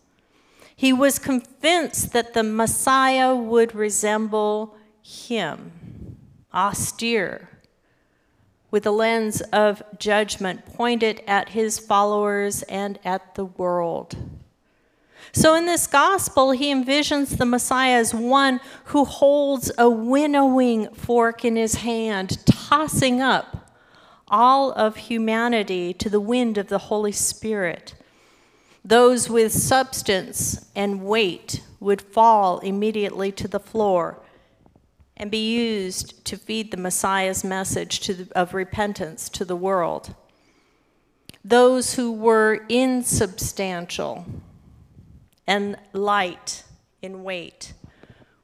He 0.75 0.91
was 0.91 1.19
convinced 1.19 2.12
that 2.13 2.33
the 2.33 2.41
Messiah 2.41 3.36
would 3.36 3.75
resemble 3.75 4.75
him, 5.03 6.17
austere, 6.51 7.52
with 8.73 8.88
a 8.88 8.91
lens 8.91 9.39
of 9.53 9.83
judgment 9.99 10.65
pointed 10.65 11.21
at 11.27 11.49
his 11.49 11.77
followers 11.77 12.63
and 12.63 12.97
at 13.05 13.36
the 13.36 13.45
world. 13.45 14.15
So 15.31 15.53
in 15.53 15.67
this 15.67 15.86
gospel, 15.86 16.49
he 16.49 16.73
envisions 16.73 17.38
the 17.38 17.45
Messiah 17.45 17.99
as 17.99 18.15
one 18.15 18.59
who 18.86 19.05
holds 19.05 19.71
a 19.77 19.91
winnowing 19.91 20.91
fork 20.95 21.45
in 21.45 21.55
his 21.55 21.75
hand, 21.75 22.43
tossing 22.47 23.21
up 23.21 23.71
all 24.27 24.71
of 24.71 24.97
humanity 24.97 25.93
to 25.93 26.09
the 26.09 26.19
wind 26.19 26.57
of 26.57 26.69
the 26.69 26.79
Holy 26.79 27.12
Spirit. 27.12 27.93
Those 28.83 29.29
with 29.29 29.53
substance 29.53 30.65
and 30.75 31.05
weight 31.05 31.62
would 31.79 32.01
fall 32.01 32.57
immediately 32.57 33.31
to 33.33 33.47
the 33.47 33.59
floor 33.59 34.22
and 35.23 35.31
be 35.31 35.53
used 35.53 36.25
to 36.25 36.36
feed 36.36 36.69
the 36.69 36.75
Messiah's 36.75 37.45
message 37.45 38.01
the, 38.07 38.27
of 38.36 38.53
repentance 38.53 39.29
to 39.29 39.45
the 39.45 39.55
world. 39.55 40.13
Those 41.45 41.93
who 41.93 42.12
were 42.12 42.65
insubstantial 42.67 44.25
and 45.47 45.77
light 45.93 46.65
in 47.01 47.23
weight 47.23 47.71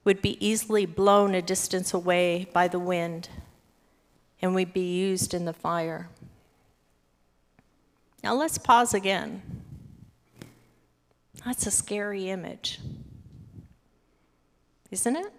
would 0.06 0.22
be 0.22 0.38
easily 0.39 0.86
blown 0.86 1.36
a 1.36 1.42
distance 1.42 1.94
away 1.94 2.48
by 2.54 2.70
the 2.70 2.80
wind 2.80 3.28
and 4.42 4.56
we'd 4.56 4.72
be 4.72 4.96
used 4.96 5.34
in 5.34 5.44
the 5.44 5.52
fire. 5.52 6.08
Now 8.24 8.36
let's 8.36 8.58
pause 8.58 8.94
again. 8.94 9.42
That's 11.46 11.68
a 11.68 11.72
scary 11.72 12.30
image, 12.30 12.80
isn't 14.92 15.18
it? 15.18 15.34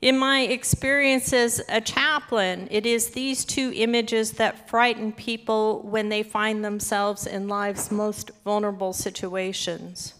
In 0.00 0.16
my 0.16 0.42
experience 0.42 1.32
as 1.32 1.60
a 1.68 1.80
chaplain, 1.80 2.68
it 2.70 2.86
is 2.86 3.10
these 3.10 3.44
two 3.44 3.72
images 3.74 4.32
that 4.32 4.68
frighten 4.68 5.12
people 5.12 5.82
when 5.82 6.08
they 6.08 6.22
find 6.22 6.64
themselves 6.64 7.26
in 7.26 7.48
life's 7.48 7.90
most 7.90 8.30
vulnerable 8.44 8.92
situations. 8.92 10.14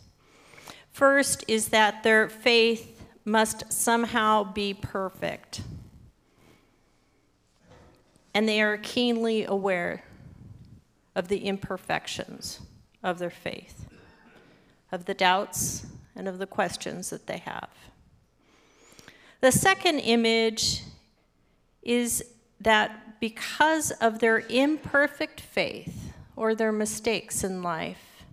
First 0.91 1.45
is 1.47 1.69
that 1.69 2.03
their 2.03 2.29
faith 2.29 3.01
must 3.25 3.73
somehow 3.73 4.43
be 4.53 4.75
perfect, 4.75 5.61
and 8.35 8.49
they 8.49 8.61
are 8.61 8.79
keenly 8.79 9.45
aware 9.45 10.03
of 11.15 11.29
the 11.29 11.47
imperfections 11.47 12.61
of 13.05 13.21
their 13.21 13.31
faith, 13.31 13.87
of 14.91 15.05
the 15.05 15.15
doubts, 15.15 15.87
and 16.17 16.27
of 16.27 16.39
the 16.39 16.47
questions 16.47 17.11
that 17.11 17.29
they 17.29 17.39
have. 17.39 17.69
The 19.41 19.53
second 19.53 20.01
image 20.01 20.83
is 21.83 22.25
that 22.61 23.21
because 23.21 23.91
of 23.93 24.19
their 24.19 24.41
imperfect 24.49 25.41
faith 25.41 26.13
or 26.35 26.55
their 26.55 26.73
mistakes 26.73 27.45
in 27.45 27.63
life, 27.63 28.25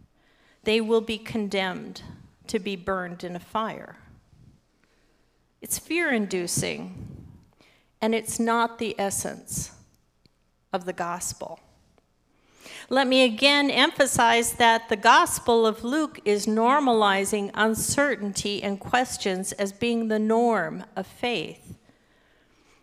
they 0.63 0.82
will 0.82 1.02
be 1.02 1.18
condemned 1.18 2.02
to 2.48 2.60
be 2.60 2.76
burned 2.76 3.24
in 3.24 3.36
a 3.36 3.39
fire. 3.39 3.98
It's 5.62 5.80
fear 5.80 6.12
inducing, 6.12 7.28
and 8.02 8.13
it's 8.13 8.39
not 8.39 8.78
the 8.78 8.96
essence 9.00 9.72
of 10.74 10.86
the 10.86 10.94
gospel. 10.94 11.60
Let 12.89 13.08
me 13.08 13.23
again 13.23 13.69
emphasize 13.71 14.54
that 14.54 14.89
the 14.89 14.95
Gospel 14.95 15.65
of 15.65 15.84
Luke 15.84 16.19
is 16.25 16.45
normalizing 16.45 17.51
uncertainty 17.54 18.62
and 18.62 18.80
questions 18.80 19.51
as 19.54 19.71
being 19.71 20.08
the 20.08 20.19
norm 20.19 20.84
of 20.95 21.08
faith. 21.08 21.78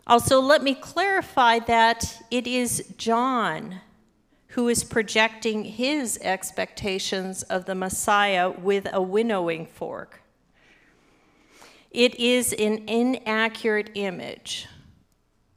Also, 0.07 0.40
let 0.40 0.62
me 0.62 0.75
clarify 0.75 1.59
that 1.61 2.23
it 2.31 2.47
is 2.47 2.92
John 2.97 3.81
who 4.49 4.68
is 4.68 4.85
projecting 4.85 5.64
his 5.64 6.18
expectations 6.21 7.42
of 7.45 7.64
the 7.64 7.75
Messiah 7.75 8.51
with 8.51 8.87
a 8.92 9.01
winnowing 9.01 9.64
fork. 9.64 10.21
It 11.90 12.14
is 12.16 12.53
an 12.53 12.87
inaccurate 12.87 13.90
image 13.95 14.66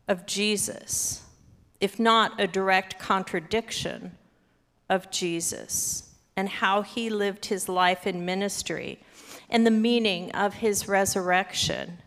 of 0.08 0.26
Jesus, 0.26 1.25
if 1.80 2.00
not 2.00 2.40
a 2.40 2.48
direct 2.48 3.00
contradiction 3.00 4.18
of 4.90 5.12
Jesus 5.12 6.14
and 6.36 6.50
how 6.50 6.82
he 6.82 7.10
lived 7.10 7.46
his 7.46 7.70
life 7.70 8.06
in 8.06 8.26
ministry 8.26 9.00
and 9.50 9.66
the 9.66 9.72
meaning 9.72 10.32
of 10.32 10.56
his 10.56 10.88
resurrection. 10.88 12.00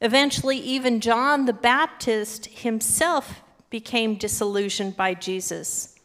Eventually, 0.00 0.58
even 0.58 1.00
John 1.00 1.46
the 1.46 1.52
Baptist 1.52 2.46
himself 2.46 3.42
became 3.70 4.16
disillusioned 4.16 4.96
by 4.96 5.14
Jesus, 5.14 5.98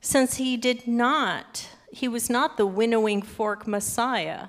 since 0.00 0.36
he 0.36 0.56
did 0.56 0.86
not, 0.86 1.68
he 1.90 2.06
was 2.06 2.28
not 2.30 2.56
the 2.56 2.66
winnowing 2.66 3.22
fork 3.22 3.66
Messiah 3.66 4.48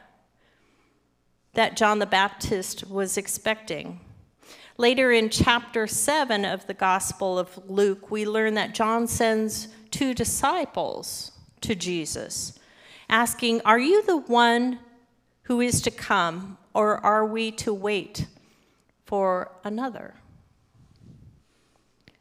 that 1.54 1.76
John 1.76 1.98
the 1.98 2.06
Baptist 2.06 2.88
was 2.88 3.18
expecting. 3.18 4.00
Later 4.80 5.12
in 5.12 5.32
chapter 5.32 5.88
7 5.88 6.46
of 6.46 6.68
the 6.68 6.74
Gospel 6.76 7.40
of 7.40 7.68
Luke, 7.68 8.12
we 8.12 8.28
learn 8.28 8.54
that 8.54 8.76
John 8.76 9.08
sends 9.08 9.70
two 9.90 10.14
disciples 10.14 11.32
to 11.62 11.74
Jesus, 11.74 12.60
asking, 13.10 13.62
Are 13.62 13.80
you 13.80 14.04
the 14.04 14.18
one 14.18 14.78
who 15.44 15.62
is 15.62 15.82
to 15.82 15.90
come, 15.90 16.60
or 16.76 17.04
are 17.04 17.26
we 17.26 17.50
to 17.54 17.74
wait 17.74 18.28
for 19.04 19.52
another? 19.64 20.14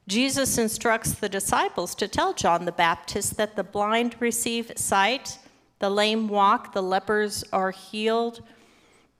Jesus 0.08 0.56
instructs 0.56 1.12
the 1.12 1.28
disciples 1.28 1.94
to 1.96 2.08
tell 2.08 2.32
John 2.32 2.64
the 2.64 2.72
Baptist 2.72 3.36
that 3.36 3.54
the 3.54 3.64
blind 3.64 4.16
receive 4.18 4.72
sight, 4.76 5.38
the 5.78 5.90
lame 5.90 6.26
walk, 6.26 6.72
the 6.72 6.82
lepers 6.82 7.44
are 7.52 7.70
healed, 7.70 8.42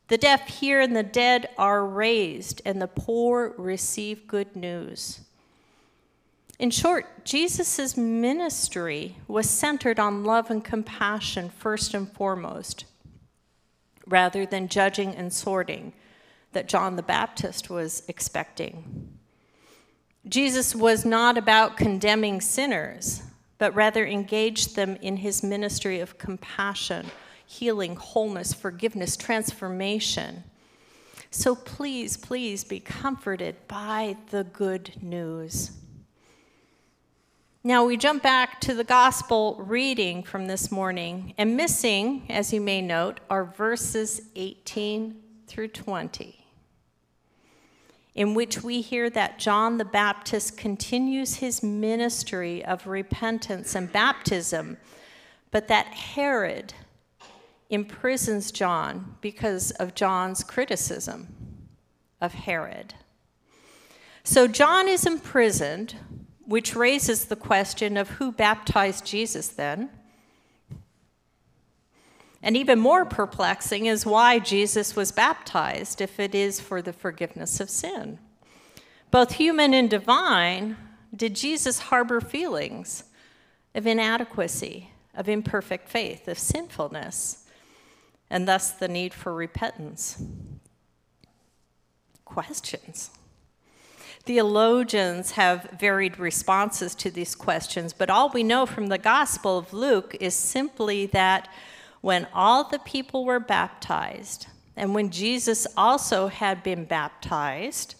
the 0.08 0.18
deaf 0.18 0.46
hear, 0.48 0.80
and 0.80 0.94
the 0.94 1.02
dead 1.02 1.48
are 1.58 1.84
raised, 1.84 2.62
and 2.64 2.80
the 2.80 2.86
poor 2.86 3.54
receive 3.58 4.26
good 4.26 4.54
news. 4.54 5.20
In 6.58 6.70
short, 6.70 7.24
Jesus' 7.24 7.96
ministry 7.96 9.16
was 9.28 9.50
centered 9.50 9.98
on 9.98 10.24
love 10.24 10.50
and 10.50 10.64
compassion 10.64 11.50
first 11.50 11.92
and 11.92 12.10
foremost, 12.10 12.84
rather 14.06 14.46
than 14.46 14.68
judging 14.68 15.14
and 15.14 15.32
sorting 15.32 15.92
that 16.52 16.68
John 16.68 16.96
the 16.96 17.02
Baptist 17.02 17.68
was 17.68 18.02
expecting. 18.08 19.18
Jesus 20.26 20.74
was 20.74 21.04
not 21.04 21.36
about 21.36 21.76
condemning 21.76 22.40
sinners, 22.40 23.22
but 23.58 23.74
rather 23.74 24.06
engaged 24.06 24.76
them 24.76 24.96
in 25.02 25.18
his 25.18 25.42
ministry 25.42 26.00
of 26.00 26.18
compassion, 26.18 27.06
healing, 27.46 27.96
wholeness, 27.96 28.52
forgiveness, 28.52 29.16
transformation. 29.16 30.44
So 31.30 31.54
please, 31.54 32.16
please 32.16 32.64
be 32.64 32.80
comforted 32.80 33.56
by 33.68 34.16
the 34.30 34.44
good 34.44 34.92
news. 35.02 35.70
Now 37.62 37.84
we 37.84 37.96
jump 37.96 38.22
back 38.22 38.60
to 38.60 38.74
the 38.74 38.84
gospel 38.84 39.56
reading 39.58 40.22
from 40.22 40.46
this 40.46 40.70
morning, 40.70 41.34
and 41.36 41.56
missing, 41.56 42.26
as 42.28 42.52
you 42.52 42.60
may 42.60 42.80
note, 42.80 43.18
are 43.28 43.44
verses 43.44 44.22
18 44.36 45.20
through 45.48 45.68
20, 45.68 46.46
in 48.14 48.34
which 48.34 48.62
we 48.62 48.82
hear 48.82 49.10
that 49.10 49.40
John 49.40 49.78
the 49.78 49.84
Baptist 49.84 50.56
continues 50.56 51.36
his 51.36 51.60
ministry 51.62 52.64
of 52.64 52.86
repentance 52.86 53.74
and 53.74 53.92
baptism, 53.92 54.76
but 55.50 55.66
that 55.66 55.86
Herod 55.86 56.72
imprisons 57.70 58.50
John 58.50 59.16
because 59.20 59.70
of 59.72 59.94
John's 59.94 60.44
criticism 60.44 61.34
of 62.20 62.34
Herod. 62.34 62.94
So 64.24 64.46
John 64.46 64.88
is 64.88 65.06
imprisoned 65.06 65.94
which 66.46 66.76
raises 66.76 67.24
the 67.24 67.36
question 67.36 67.96
of 67.96 68.08
who 68.10 68.30
baptized 68.30 69.04
Jesus 69.04 69.48
then. 69.48 69.90
And 72.42 72.56
even 72.56 72.78
more 72.78 73.04
perplexing 73.04 73.86
is 73.86 74.06
why 74.06 74.38
Jesus 74.38 74.94
was 74.94 75.10
baptized 75.10 76.00
if 76.00 76.20
it 76.20 76.34
is 76.34 76.60
for 76.60 76.80
the 76.80 76.92
forgiveness 76.92 77.58
of 77.58 77.68
sin. 77.68 78.20
Both 79.10 79.32
human 79.32 79.74
and 79.74 79.90
divine, 79.90 80.76
did 81.14 81.34
Jesus 81.34 81.78
harbor 81.78 82.20
feelings 82.20 83.04
of 83.74 83.86
inadequacy, 83.86 84.90
of 85.14 85.28
imperfect 85.28 85.88
faith, 85.88 86.28
of 86.28 86.38
sinfulness, 86.38 87.45
and 88.30 88.46
thus 88.46 88.70
the 88.70 88.88
need 88.88 89.14
for 89.14 89.32
repentance? 89.34 90.22
Questions. 92.24 93.10
Theologians 94.24 95.32
have 95.32 95.70
varied 95.78 96.18
responses 96.18 96.96
to 96.96 97.10
these 97.10 97.36
questions, 97.36 97.92
but 97.92 98.10
all 98.10 98.28
we 98.28 98.42
know 98.42 98.66
from 98.66 98.88
the 98.88 98.98
Gospel 98.98 99.56
of 99.56 99.72
Luke 99.72 100.16
is 100.20 100.34
simply 100.34 101.06
that 101.06 101.48
when 102.00 102.26
all 102.34 102.64
the 102.64 102.80
people 102.80 103.24
were 103.24 103.38
baptized, 103.38 104.48
and 104.76 104.94
when 104.94 105.10
Jesus 105.10 105.66
also 105.76 106.26
had 106.26 106.62
been 106.62 106.84
baptized 106.84 107.94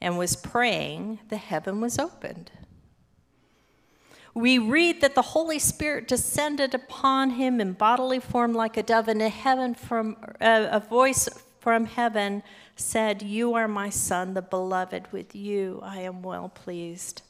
and 0.00 0.16
was 0.16 0.36
praying, 0.36 1.18
the 1.28 1.36
heaven 1.36 1.80
was 1.80 1.98
opened. 1.98 2.52
We 4.34 4.58
read 4.58 5.02
that 5.02 5.14
the 5.14 5.22
Holy 5.22 5.58
Spirit 5.58 6.08
descended 6.08 6.74
upon 6.74 7.30
him 7.30 7.60
in 7.60 7.74
bodily 7.74 8.18
form 8.18 8.54
like 8.54 8.76
a 8.76 8.82
dove, 8.82 9.08
and 9.08 9.20
a 9.20 9.28
heaven 9.28 9.74
from 9.74 10.16
uh, 10.40 10.68
a 10.70 10.80
voice 10.80 11.28
from 11.60 11.84
heaven 11.84 12.42
said, 12.74 13.22
You 13.22 13.54
are 13.54 13.68
my 13.68 13.90
son, 13.90 14.34
the 14.34 14.42
beloved, 14.42 15.12
with 15.12 15.34
you 15.34 15.80
I 15.82 16.00
am 16.00 16.22
well 16.22 16.48
pleased. 16.48 17.22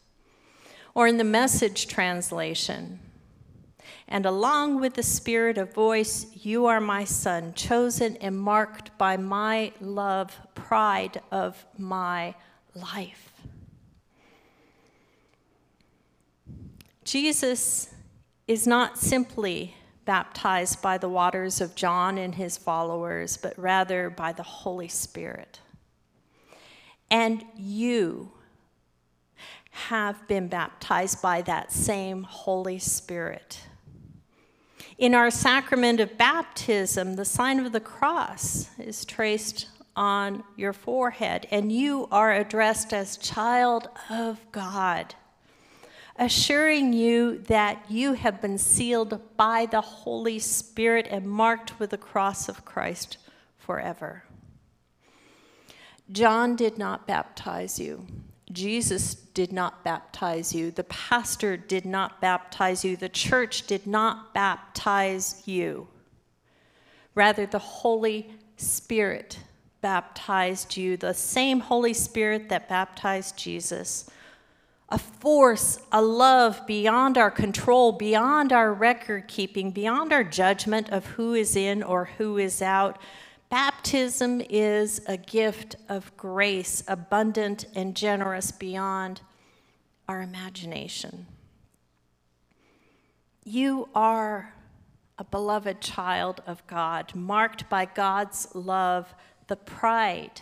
Or 0.94 1.06
in 1.08 1.16
the 1.16 1.24
message 1.24 1.88
translation, 1.88 3.00
and 4.06 4.24
along 4.24 4.80
with 4.80 4.94
the 4.94 5.02
spirit 5.02 5.58
of 5.58 5.74
voice, 5.74 6.26
you 6.34 6.66
are 6.66 6.80
my 6.80 7.04
son, 7.04 7.52
chosen 7.54 8.16
and 8.16 8.38
marked 8.38 8.96
by 8.96 9.16
my 9.16 9.72
love, 9.80 10.38
pride 10.54 11.20
of 11.30 11.64
my 11.76 12.34
life. 12.74 13.31
Jesus 17.04 17.92
is 18.46 18.66
not 18.66 18.98
simply 18.98 19.74
baptized 20.04 20.82
by 20.82 20.98
the 20.98 21.08
waters 21.08 21.60
of 21.60 21.74
John 21.74 22.18
and 22.18 22.34
his 22.34 22.56
followers, 22.56 23.36
but 23.36 23.58
rather 23.58 24.10
by 24.10 24.32
the 24.32 24.42
Holy 24.42 24.88
Spirit. 24.88 25.60
And 27.10 27.44
you 27.56 28.32
have 29.70 30.26
been 30.28 30.48
baptized 30.48 31.22
by 31.22 31.42
that 31.42 31.72
same 31.72 32.24
Holy 32.24 32.78
Spirit. 32.78 33.60
In 34.98 35.14
our 35.14 35.30
sacrament 35.30 35.98
of 36.00 36.18
baptism, 36.18 37.16
the 37.16 37.24
sign 37.24 37.58
of 37.58 37.72
the 37.72 37.80
cross 37.80 38.68
is 38.78 39.04
traced 39.04 39.68
on 39.96 40.44
your 40.56 40.72
forehead, 40.72 41.46
and 41.50 41.72
you 41.72 42.08
are 42.10 42.32
addressed 42.32 42.92
as 42.92 43.16
child 43.16 43.88
of 44.10 44.38
God, 44.52 45.14
assuring 46.22 46.92
you 46.92 47.38
that 47.48 47.84
you 47.88 48.12
have 48.12 48.40
been 48.40 48.56
sealed 48.56 49.20
by 49.36 49.66
the 49.66 49.80
Holy 49.80 50.38
Spirit 50.38 51.08
and 51.10 51.26
marked 51.26 51.80
with 51.80 51.90
the 51.90 51.98
cross 51.98 52.48
of 52.48 52.64
Christ 52.64 53.16
forever. 53.58 54.22
John 56.12 56.54
did 56.54 56.78
not 56.78 57.08
baptize 57.08 57.80
you. 57.80 58.06
Jesus 58.52 59.16
did 59.16 59.52
not 59.52 59.82
baptize 59.82 60.54
you. 60.54 60.70
The 60.70 60.84
pastor 60.84 61.56
did 61.56 61.84
not 61.84 62.20
baptize 62.20 62.84
you. 62.84 62.96
The 62.96 63.08
church 63.08 63.66
did 63.66 63.84
not 63.84 64.32
baptize 64.32 65.42
you. 65.44 65.88
Rather, 67.16 67.46
the 67.46 67.58
Holy 67.58 68.30
Spirit 68.56 69.40
baptized 69.80 70.76
you, 70.76 70.96
the 70.96 71.14
same 71.14 71.58
Holy 71.58 71.92
Spirit 71.92 72.48
that 72.48 72.68
baptized 72.68 73.36
Jesus. 73.36 74.08
A 74.92 74.98
force, 74.98 75.80
a 75.90 76.00
love 76.00 76.64
beyond 76.68 77.18
our 77.18 77.30
control, 77.30 77.90
beyond 77.90 78.52
our 78.52 78.72
record 78.72 79.26
keeping, 79.26 79.72
beyond 79.72 80.12
our 80.12 80.22
judgment 80.22 80.90
of 80.90 81.04
who 81.06 81.34
is 81.34 81.56
in 81.56 81.82
or 81.82 82.04
who 82.18 82.38
is 82.38 82.62
out 82.62 83.00
Baptism 83.52 84.40
is 84.48 85.02
a 85.06 85.18
gift 85.18 85.76
of 85.90 86.16
grace, 86.16 86.82
abundant 86.88 87.66
and 87.74 87.94
generous 87.94 88.50
beyond 88.50 89.20
our 90.08 90.22
imagination. 90.22 91.26
You 93.44 93.90
are 93.94 94.54
a 95.18 95.24
beloved 95.24 95.82
child 95.82 96.40
of 96.46 96.66
God, 96.66 97.14
marked 97.14 97.68
by 97.68 97.84
God's 97.84 98.48
love, 98.54 99.14
the 99.48 99.56
pride 99.56 100.40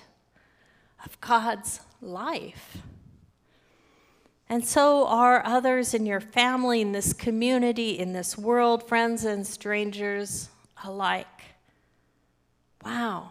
of 1.05 1.21
God's 1.21 1.81
life. 2.01 2.79
And 4.51 4.65
so 4.65 5.07
are 5.07 5.47
others 5.47 5.95
in 5.95 6.07
your 6.07 6.21
family, 6.21 6.81
in 6.81 6.91
this 6.91 7.13
community, 7.13 7.97
in 7.97 8.13
this 8.13 8.37
world, 8.37 8.89
friends 8.89 9.25
and 9.25 9.47
strangers 9.47 10.49
alike. 10.85 11.27
Wow. 12.85 13.31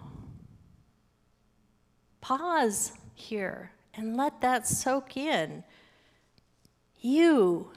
Pause 2.21 2.93
here 3.13 3.71
and 3.93 4.15
let 4.15 4.39
that 4.39 4.65
soak 4.65 5.17
in. 5.17 5.65
You 7.01 7.71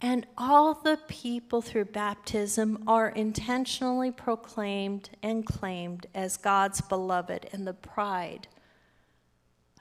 and 0.00 0.26
all 0.38 0.72
the 0.72 0.98
people 1.08 1.60
through 1.60 1.86
baptism 1.86 2.82
are 2.86 3.10
intentionally 3.10 4.10
proclaimed 4.10 5.10
and 5.22 5.44
claimed 5.44 6.06
as 6.14 6.38
God's 6.38 6.80
beloved 6.80 7.50
and 7.52 7.66
the 7.66 7.74
pride 7.74 8.48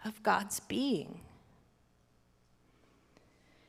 of 0.03 0.21
God's 0.23 0.59
being. 0.59 1.21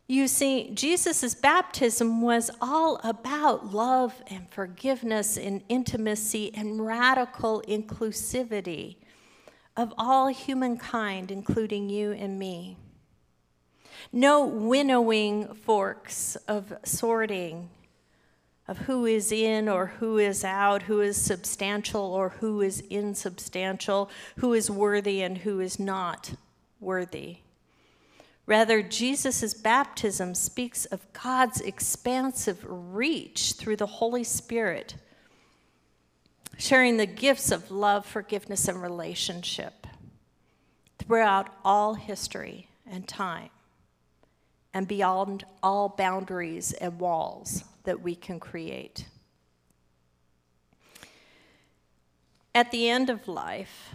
You 0.09 0.29
see, 0.29 0.71
Jesus' 0.73 1.35
baptism 1.35 2.23
was 2.23 2.51
all 2.61 3.01
about 3.03 3.73
love 3.73 4.23
and 4.29 4.49
forgiveness 4.49 5.37
and 5.37 5.63
intimacy 5.69 6.55
and 6.55 6.87
radical 6.87 7.63
inclusivity 7.67 8.97
of 9.77 9.93
all 9.99 10.29
humankind, 10.29 11.33
including 11.33 11.91
you 11.91 12.13
and 12.13 12.39
me. 12.39 12.77
No 14.13 14.47
winnowing 14.47 15.55
forks 15.55 16.37
of 16.47 16.73
sorting 16.85 17.71
of 18.69 18.79
who 18.79 19.07
is 19.07 19.31
in 19.31 19.69
or 19.69 19.87
who 19.87 20.19
is 20.19 20.45
out, 20.45 20.83
who 20.83 21.01
is 21.01 21.17
substantial 21.17 22.03
or 22.03 22.31
who 22.31 22.61
is 22.61 22.81
insubstantial, 22.91 24.11
who 24.37 24.53
is 24.55 24.71
worthy 24.71 25.23
and 25.23 25.39
who 25.39 25.61
is 25.61 25.79
not 25.79 26.35
worthy. 26.81 27.39
Rather, 28.47 28.81
Jesus' 28.81 29.55
baptism 29.55 30.35
speaks 30.35 30.85
of 30.87 31.13
God's 31.13 31.61
expansive 31.61 32.65
reach 32.67 33.55
through 33.55 33.77
the 33.77 33.87
Holy 33.87 34.23
Spirit, 34.23 34.95
sharing 36.57 36.97
the 36.97 37.07
gifts 37.07 37.51
of 37.51 37.73
love, 37.73 38.07
forgiveness, 38.07 38.69
and 38.69 38.81
relationship 38.81 39.87
throughout 40.99 41.49
all 41.65 41.95
history 41.95 42.69
and 42.87 43.09
time 43.09 43.51
and 44.73 44.87
beyond 44.87 45.45
all 45.63 45.89
boundaries 45.89 46.73
and 46.75 47.01
walls 47.01 47.65
that 47.85 48.01
we 48.01 48.15
can 48.15 48.39
create. 48.39 49.07
At 52.55 52.71
the 52.71 52.89
end 52.89 53.11
of 53.11 53.27
life, 53.27 53.91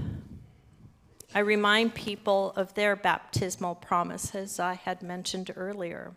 I 1.33 1.39
remind 1.39 1.95
people 1.95 2.51
of 2.57 2.73
their 2.73 2.95
baptismal 2.97 3.75
promises 3.75 4.59
I 4.59 4.73
had 4.73 5.01
mentioned 5.01 5.51
earlier 5.55 6.11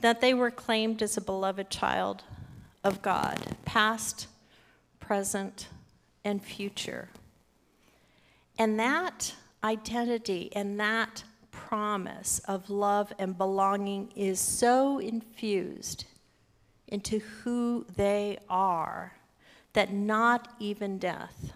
that 0.00 0.22
they 0.22 0.32
were 0.32 0.50
claimed 0.50 1.02
as 1.02 1.16
a 1.16 1.20
beloved 1.20 1.68
child 1.70 2.24
of 2.82 3.02
God, 3.02 3.56
past, 3.64 4.26
present, 5.00 5.68
and 6.24 6.42
future. 6.42 7.08
And 8.58 8.78
that 8.80 9.34
identity 9.62 10.50
and 10.54 10.80
that 10.80 11.24
promise 11.50 12.38
of 12.40 12.70
love 12.70 13.12
and 13.18 13.36
belonging 13.36 14.12
is 14.16 14.40
so 14.40 14.98
infused 14.98 16.04
into 16.88 17.18
who 17.18 17.84
they 17.96 18.38
are 18.48 19.12
that 19.74 19.92
not 19.92 20.54
even 20.58 20.98
death 20.98 21.52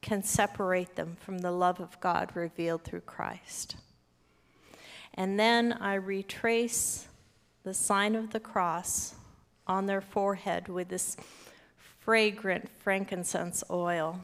can 0.00 0.22
separate 0.22 0.96
them 0.96 1.16
from 1.20 1.38
the 1.38 1.50
love 1.50 1.80
of 1.80 2.00
God 2.00 2.30
revealed 2.34 2.84
through 2.84 3.02
Christ. 3.02 3.76
And 5.14 5.38
then 5.38 5.72
I 5.74 5.94
retrace 5.94 7.08
the 7.62 7.74
sign 7.74 8.14
of 8.14 8.30
the 8.30 8.40
cross 8.40 9.14
on 9.66 9.86
their 9.86 10.00
forehead 10.00 10.68
with 10.68 10.88
this 10.88 11.16
fragrant 11.98 12.68
frankincense 12.82 13.62
oil, 13.70 14.20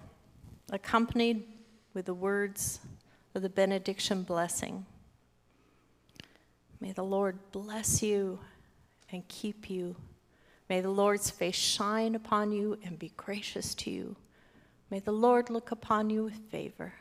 accompanied 0.71 1.45
with 1.93 2.07
the 2.07 2.15
words 2.15 2.81
of 3.35 3.43
the 3.43 3.49
benediction 3.49 4.23
blessing. 4.23 4.87
May 6.81 6.93
the 6.93 7.05
Lord 7.05 7.39
bless 7.53 8.03
you 8.03 8.39
and 9.11 9.27
keep 9.29 9.71
you. 9.71 9.97
May 10.69 10.81
the 10.81 10.91
Lord's 10.91 11.31
face 11.31 11.55
shine 11.55 12.15
upon 12.15 12.53
you 12.53 12.79
and 12.85 12.99
be 12.99 13.13
gracious 13.17 13.75
to 13.77 13.91
you. 13.91 14.17
May 14.91 15.01
the 15.01 15.13
Lord 15.13 15.51
look 15.51 15.73
upon 15.73 16.11
you 16.11 16.25
with 16.25 16.39
favor 16.51 16.93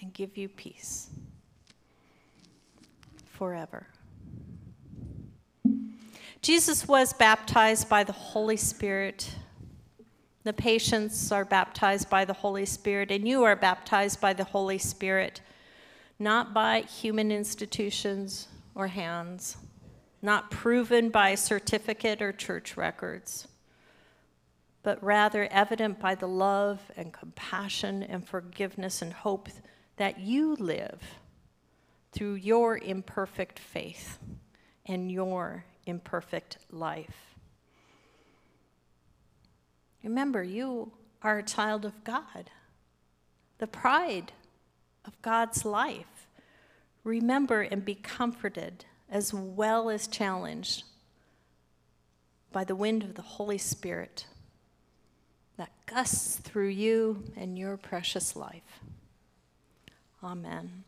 and 0.00 0.12
give 0.12 0.36
you 0.36 0.48
peace 0.48 1.10
forever. 3.26 3.88
Jesus 6.40 6.86
was 6.86 7.12
baptized 7.12 7.88
by 7.88 8.04
the 8.04 8.12
Holy 8.12 8.56
Spirit. 8.56 9.34
The 10.44 10.52
patients 10.52 11.32
are 11.32 11.44
baptized 11.44 12.08
by 12.08 12.24
the 12.24 12.32
Holy 12.32 12.64
Spirit, 12.64 13.10
and 13.10 13.26
you 13.26 13.42
are 13.42 13.56
baptized 13.56 14.20
by 14.20 14.32
the 14.32 14.44
Holy 14.44 14.78
Spirit, 14.78 15.40
not 16.18 16.54
by 16.54 16.82
human 16.82 17.32
institutions 17.32 18.46
or 18.74 18.86
hands, 18.86 19.56
not 20.22 20.50
proven 20.50 21.10
by 21.10 21.34
certificate 21.34 22.22
or 22.22 22.32
church 22.32 22.76
records 22.76 23.48
but 24.82 25.02
rather 25.02 25.46
evident 25.50 26.00
by 26.00 26.14
the 26.14 26.28
love 26.28 26.80
and 26.96 27.12
compassion 27.12 28.02
and 28.02 28.26
forgiveness 28.26 29.02
and 29.02 29.12
hope 29.12 29.48
that 29.96 30.18
you 30.18 30.54
live 30.54 31.00
through 32.12 32.34
your 32.34 32.78
imperfect 32.78 33.58
faith 33.58 34.18
and 34.86 35.12
your 35.12 35.64
imperfect 35.86 36.58
life. 36.70 37.34
Remember, 40.02 40.42
you 40.42 40.92
are 41.22 41.38
a 41.38 41.42
child 41.42 41.84
of 41.84 42.02
God, 42.04 42.50
the 43.58 43.66
pride 43.66 44.32
of 45.04 45.20
God's 45.20 45.64
life. 45.64 46.26
Remember 47.04 47.60
and 47.60 47.84
be 47.84 47.94
comforted 47.94 48.86
as 49.10 49.34
well 49.34 49.90
as 49.90 50.06
challenged 50.06 50.84
by 52.52 52.64
the 52.64 52.74
wind 52.74 53.02
of 53.02 53.14
the 53.14 53.22
Holy 53.22 53.58
Spirit 53.58 54.26
gusts 55.92 56.36
through 56.36 56.68
you 56.68 57.24
and 57.36 57.58
your 57.58 57.76
precious 57.76 58.36
life. 58.36 58.80
Amen. 60.22 60.84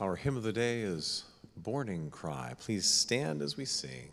Our 0.00 0.16
hymn 0.16 0.36
of 0.36 0.42
the 0.42 0.52
day 0.52 0.80
is 0.80 1.24
Morning 1.64 2.10
Cry. 2.10 2.54
Please 2.58 2.84
stand 2.84 3.42
as 3.42 3.56
we 3.56 3.64
sing. 3.64 4.10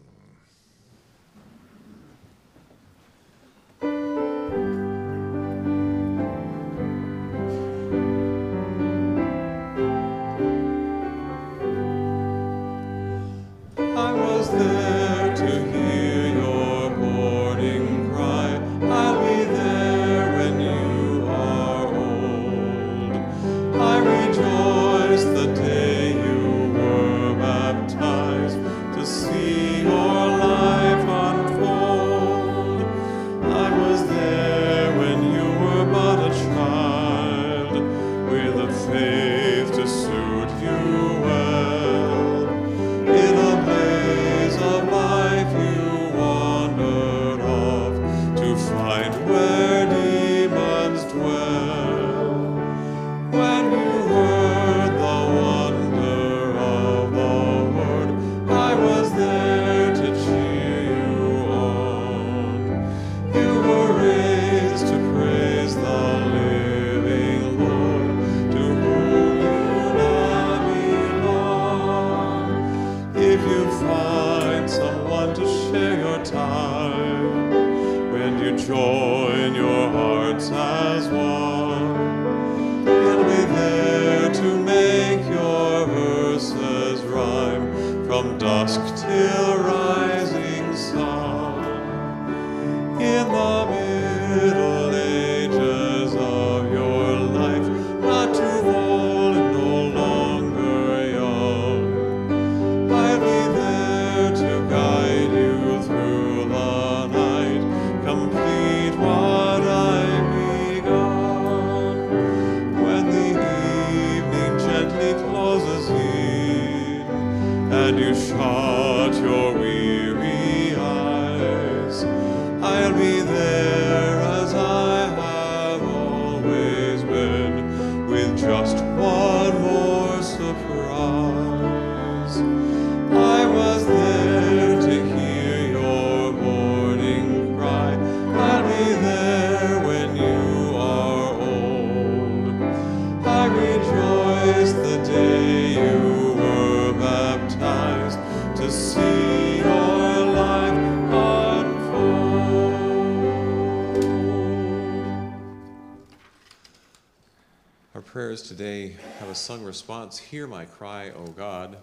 Sung 159.43 159.61
response 159.65 160.17
Hear 160.17 160.47
my 160.47 160.63
cry, 160.63 161.09
O 161.09 161.25
God. 161.25 161.75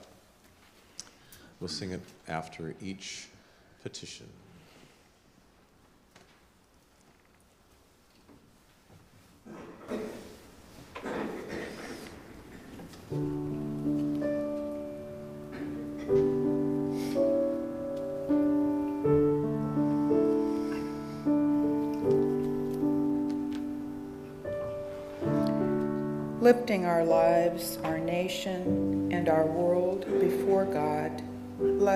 We'll 1.61 1.69
sing 1.69 1.91
it 1.91 2.01
after 2.27 2.75
each 2.81 3.27
petition. 3.83 4.27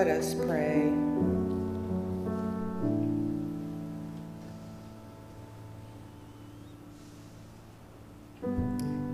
Let 0.05 0.19
us 0.19 0.35
pray. 0.35 0.93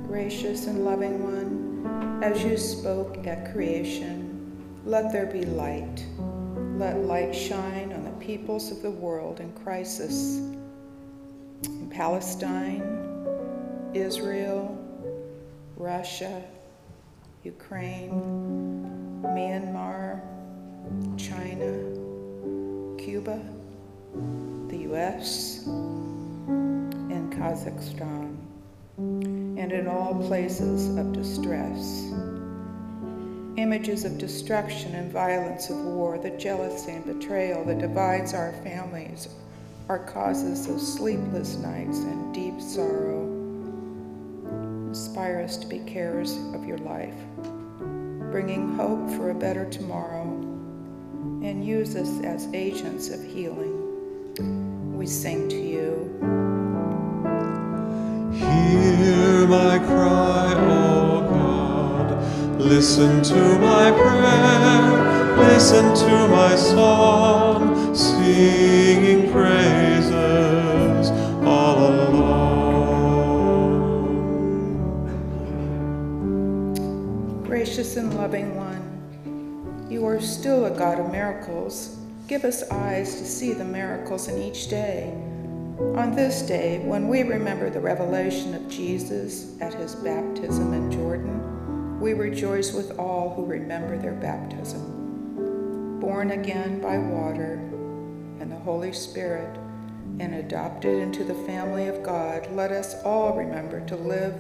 Gracious 0.06 0.68
and 0.68 0.84
loving 0.84 1.24
one, 1.24 2.22
as 2.22 2.44
you 2.44 2.58
spoke 2.58 3.26
at 3.26 3.54
creation, 3.54 4.52
let 4.86 5.14
there 5.14 5.28
be 5.28 5.46
light. 5.46 6.06
Let 6.76 7.06
light 7.06 7.34
shine 7.34 7.94
on 7.94 8.04
the 8.04 8.26
peoples 8.26 8.70
of 8.70 8.82
the 8.82 8.92
world 8.92 9.40
in 9.40 9.54
crisis, 9.54 10.40
in 11.64 11.90
Palestine, 11.90 12.82
Israel, 13.94 14.78
Russia, 15.78 16.44
Ukraine, 17.46 19.22
Myanmar, 19.24 20.22
China, 21.18 21.72
Cuba, 22.98 23.40
the 24.68 24.78
US, 24.92 25.66
and 25.68 27.32
Kazakhstan, 27.34 28.36
and 28.98 29.72
in 29.72 29.88
all 29.88 30.16
places 30.28 30.96
of 30.98 31.14
distress. 31.14 32.12
Images 33.58 34.06
of 34.06 34.18
destruction 34.18 34.96
and 34.96 35.12
violence 35.12 35.70
of 35.70 35.78
war, 35.78 36.18
the 36.18 36.32
jealousy 36.32 36.94
and 36.94 37.06
betrayal 37.06 37.66
that 37.66 37.80
divides 37.80 38.34
our 38.34 38.54
families, 38.64 39.28
are 39.90 40.00
causes 40.00 40.70
of 40.70 40.80
sleepless 40.80 41.58
nights 41.58 42.00
and 42.00 42.34
deep 42.34 42.62
sorrow. 42.62 43.28
Inspire 44.88 45.42
us 45.42 45.58
to 45.58 45.68
be 45.68 45.80
carers 45.80 46.38
of 46.56 46.66
your 46.66 46.78
life, 46.78 47.16
bringing 48.32 48.74
hope 48.76 49.10
for 49.12 49.32
a 49.32 49.36
better 49.36 49.70
tomorrow, 49.70 50.26
and 51.44 51.66
use 51.66 51.96
us 51.96 52.22
as 52.24 52.48
agents 52.54 53.10
of 53.10 53.24
healing. 53.24 54.94
We 54.98 55.08
sing 55.08 55.50
to 55.50 55.58
you. 55.58 56.10
Hear 58.34 59.48
my 59.48 59.80
cry, 59.80 60.54
O 60.56 61.22
God. 61.30 62.22
Listen 62.60 63.22
to 63.24 63.60
my 63.60 63.92
prayer. 63.92 65.02
Listen 65.38 65.94
to 65.96 66.28
my 66.28 66.56
song, 66.56 67.96
singing 67.96 69.32
praises 69.32 71.10
all 71.46 71.78
alone. 71.88 72.62
Gracious 77.44 77.98
and 77.98 78.14
loving 78.16 78.56
one, 78.56 78.71
you 80.02 80.08
are 80.08 80.20
still 80.20 80.66
a 80.66 80.72
God 80.72 81.00
of 81.00 81.12
miracles. 81.12 81.96
Give 82.28 82.44
us 82.44 82.68
eyes 82.72 83.20
to 83.20 83.24
see 83.24 83.54
the 83.54 83.64
miracles 83.64 84.28
in 84.28 84.42
each 84.42 84.68
day. 84.68 85.14
On 85.96 86.16
this 86.16 86.42
day, 86.42 86.80
when 86.80 87.08
we 87.08 87.22
remember 87.22 87.70
the 87.70 87.80
revelation 87.80 88.56
of 88.56 88.68
Jesus 88.68 89.62
at 89.62 89.76
his 89.76 89.94
baptism 89.94 90.74
in 90.74 90.92
Jordan, 90.92 92.00
we 92.00 92.14
rejoice 92.14 92.74
with 92.74 92.98
all 92.98 93.36
who 93.36 93.46
remember 93.46 93.96
their 93.96 94.16
baptism. 94.16 96.00
Born 96.00 96.32
again 96.32 96.82
by 96.82 96.98
water 96.98 97.54
and 98.40 98.52
the 98.52 98.58
Holy 98.58 98.94
Spirit, 98.94 99.56
and 100.20 100.34
adopted 100.34 101.00
into 101.00 101.24
the 101.24 101.36
family 101.46 101.90
of 101.90 102.02
God, 102.02 102.52
let 102.54 102.72
us 102.72 102.96
all 103.04 103.38
remember 103.38 103.86
to 103.86 103.96
live 103.96 104.34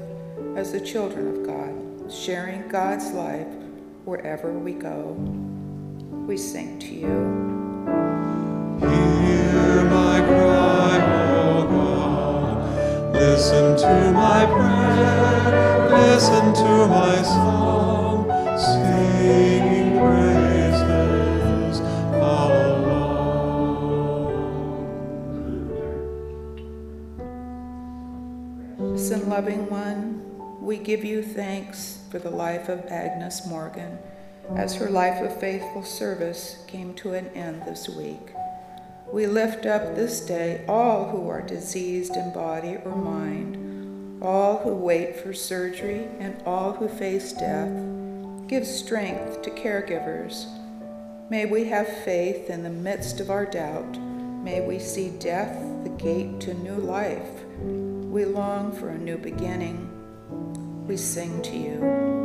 as 0.57 0.71
the 0.71 0.81
children 0.81 1.27
of 1.27 1.45
God, 1.45 2.11
sharing 2.11 2.67
God's 2.67 3.11
life 3.11 3.45
wherever 4.05 4.51
we 4.51 4.73
go. 4.73 5.50
We 6.31 6.37
sing 6.37 6.79
to 6.79 6.87
you. 6.87 7.07
Hear 8.79 9.83
my 9.83 10.23
cry, 10.25 10.95
O 11.35 11.67
God. 11.67 13.13
Listen 13.13 13.75
to 13.75 14.11
my 14.13 14.45
prayer. 14.45 15.89
Listen 15.89 16.53
to 16.53 16.87
my 16.87 17.21
song, 17.21 18.29
singing 18.57 19.99
praises 19.99 21.81
all 22.13 22.53
alone. 22.77 24.31
Sin 28.97 29.27
loving 29.27 29.69
one, 29.69 30.21
we 30.61 30.77
give 30.77 31.03
you 31.03 31.23
thanks 31.23 31.97
for 32.09 32.19
the 32.19 32.31
life 32.31 32.69
of 32.69 32.85
Agnes 32.85 33.45
Morgan 33.45 33.99
as 34.55 34.75
her 34.75 34.89
life 34.89 35.21
of 35.21 35.39
faithful 35.39 35.83
service 35.83 36.63
came 36.67 36.93
to 36.95 37.13
an 37.13 37.27
end 37.29 37.63
this 37.63 37.89
week. 37.89 38.33
We 39.11 39.27
lift 39.27 39.65
up 39.65 39.95
this 39.95 40.21
day 40.21 40.63
all 40.67 41.09
who 41.09 41.27
are 41.29 41.41
diseased 41.41 42.15
in 42.15 42.33
body 42.33 42.77
or 42.85 42.95
mind, 42.95 44.21
all 44.21 44.59
who 44.59 44.73
wait 44.73 45.17
for 45.17 45.33
surgery, 45.33 46.07
and 46.19 46.41
all 46.45 46.73
who 46.73 46.87
face 46.87 47.33
death. 47.33 47.71
Give 48.47 48.65
strength 48.65 49.41
to 49.41 49.49
caregivers. 49.49 50.45
May 51.29 51.45
we 51.45 51.65
have 51.65 51.87
faith 52.03 52.49
in 52.49 52.63
the 52.63 52.69
midst 52.69 53.19
of 53.19 53.29
our 53.29 53.45
doubt. 53.45 53.97
May 53.97 54.61
we 54.61 54.79
see 54.79 55.09
death 55.09 55.57
the 55.83 55.89
gate 55.89 56.39
to 56.41 56.53
new 56.53 56.75
life. 56.75 57.45
We 57.57 58.25
long 58.25 58.71
for 58.73 58.89
a 58.89 58.97
new 58.97 59.17
beginning. 59.17 59.89
We 60.87 60.97
sing 60.97 61.41
to 61.43 61.55
you 61.55 62.20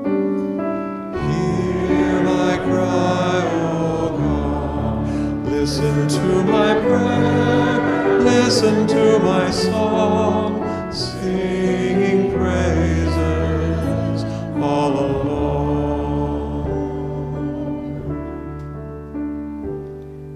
cry, 2.66 3.42
O 3.54 4.16
God. 4.18 5.46
Listen 5.50 6.08
to 6.08 6.42
my 6.44 6.74
prayer, 6.74 8.18
listen 8.20 8.86
to 8.86 9.18
my 9.20 9.50
song, 9.50 10.92
singing 10.92 12.32
praises 12.32 14.24
all 14.62 14.92
along. 14.98 15.26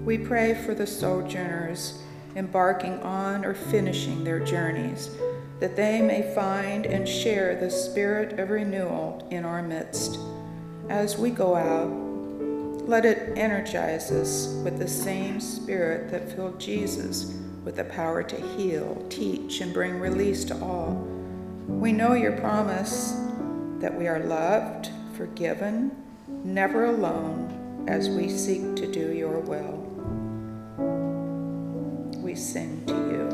We 0.05 0.17
pray 0.17 0.53
for 0.65 0.73
the 0.73 0.87
sojourners 0.87 2.01
embarking 2.35 2.99
on 3.01 3.45
or 3.45 3.53
finishing 3.53 4.23
their 4.23 4.39
journeys, 4.39 5.09
that 5.59 5.75
they 5.75 6.01
may 6.01 6.33
find 6.33 6.85
and 6.85 7.07
share 7.07 7.55
the 7.55 7.69
spirit 7.69 8.39
of 8.39 8.49
renewal 8.49 9.27
in 9.29 9.45
our 9.45 9.61
midst. 9.61 10.17
As 10.89 11.17
we 11.17 11.29
go 11.29 11.55
out, 11.55 11.89
let 12.87 13.05
it 13.05 13.37
energize 13.37 14.11
us 14.11 14.47
with 14.63 14.79
the 14.79 14.87
same 14.87 15.39
spirit 15.39 16.11
that 16.11 16.31
filled 16.31 16.59
Jesus 16.59 17.37
with 17.63 17.75
the 17.75 17.83
power 17.83 18.23
to 18.23 18.35
heal, 18.57 19.05
teach, 19.09 19.61
and 19.61 19.73
bring 19.73 19.99
release 19.99 20.43
to 20.45 20.55
all. 20.61 20.93
We 21.67 21.91
know 21.91 22.13
your 22.13 22.33
promise 22.33 23.15
that 23.79 23.95
we 23.95 24.07
are 24.07 24.19
loved, 24.19 24.89
forgiven, 25.15 25.91
never 26.43 26.85
alone 26.85 27.85
as 27.87 28.09
we 28.09 28.29
seek 28.29 28.75
to 28.77 28.91
do 28.91 29.13
your 29.13 29.39
will. 29.39 29.77
We 32.21 32.35
sing 32.35 32.83
to 32.87 32.93
you. 32.93 33.29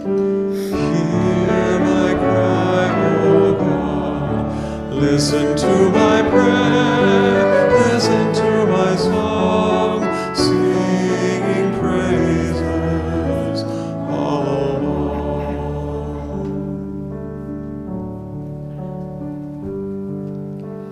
Hear 0.70 1.80
my 1.80 2.14
cry, 2.20 3.24
O 3.24 3.54
God. 3.54 4.94
Listen 4.94 5.56
to 5.56 5.90
my 5.90 6.22
prayer. 6.30 7.70
Listen 7.94 8.34
to 8.34 8.57
my 8.98 9.04
song. 9.04 10.36
Singing 10.36 11.80
praises 11.80 13.64
all 14.10 14.44
along. 14.44 15.82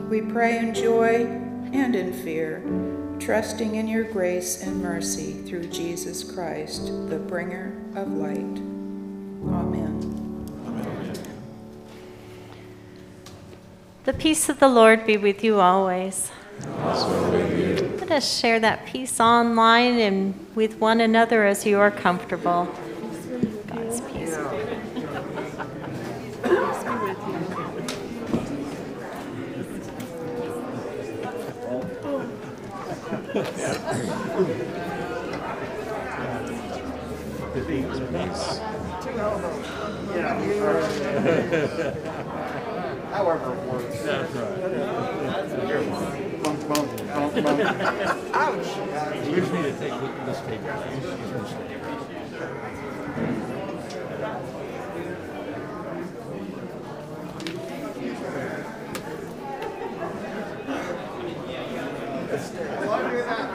We 0.10 0.22
pray 0.22 0.58
in 0.60 0.74
joy 0.74 1.26
and 1.74 1.96
in 1.96 2.14
fear, 2.14 2.64
trusting 3.20 3.76
in 3.76 3.88
your 3.88 4.04
grace 4.04 4.62
and 4.62 4.82
mercy 4.82 5.34
through 5.44 5.68
Jesus 5.68 6.24
Christ, 6.24 6.88
the 7.10 7.18
bringer 7.18 7.76
of 7.96 8.12
light. 8.12 8.38
Amen. 9.48 10.12
The 14.06 14.14
peace 14.14 14.50
of 14.50 14.60
the 14.60 14.68
Lord 14.70 15.06
be 15.08 15.18
with 15.18 15.44
you 15.44 15.60
always. 15.60 16.32
Let 18.16 18.24
us 18.24 18.40
share 18.40 18.62
that 18.62 18.86
peace 18.86 19.20
online 19.20 20.00
and 20.00 20.56
with 20.56 20.80
one 20.80 21.02
another 21.02 21.46
as 21.46 21.66
you 21.66 21.80
are 21.82 21.92
comfortable. 21.92 22.64
God's 23.68 24.00
peace. 24.10 24.34
However 43.12 43.54
it 43.56 43.60
works. 43.70 44.02
That's 44.04 44.34
right. 44.36 46.25
Ouch! 48.34 48.66
You 49.28 49.36
just 49.36 49.52
need 49.52 49.64
to 49.64 49.74
take 49.78 49.92
this 50.26 50.40
tape. 50.48 50.62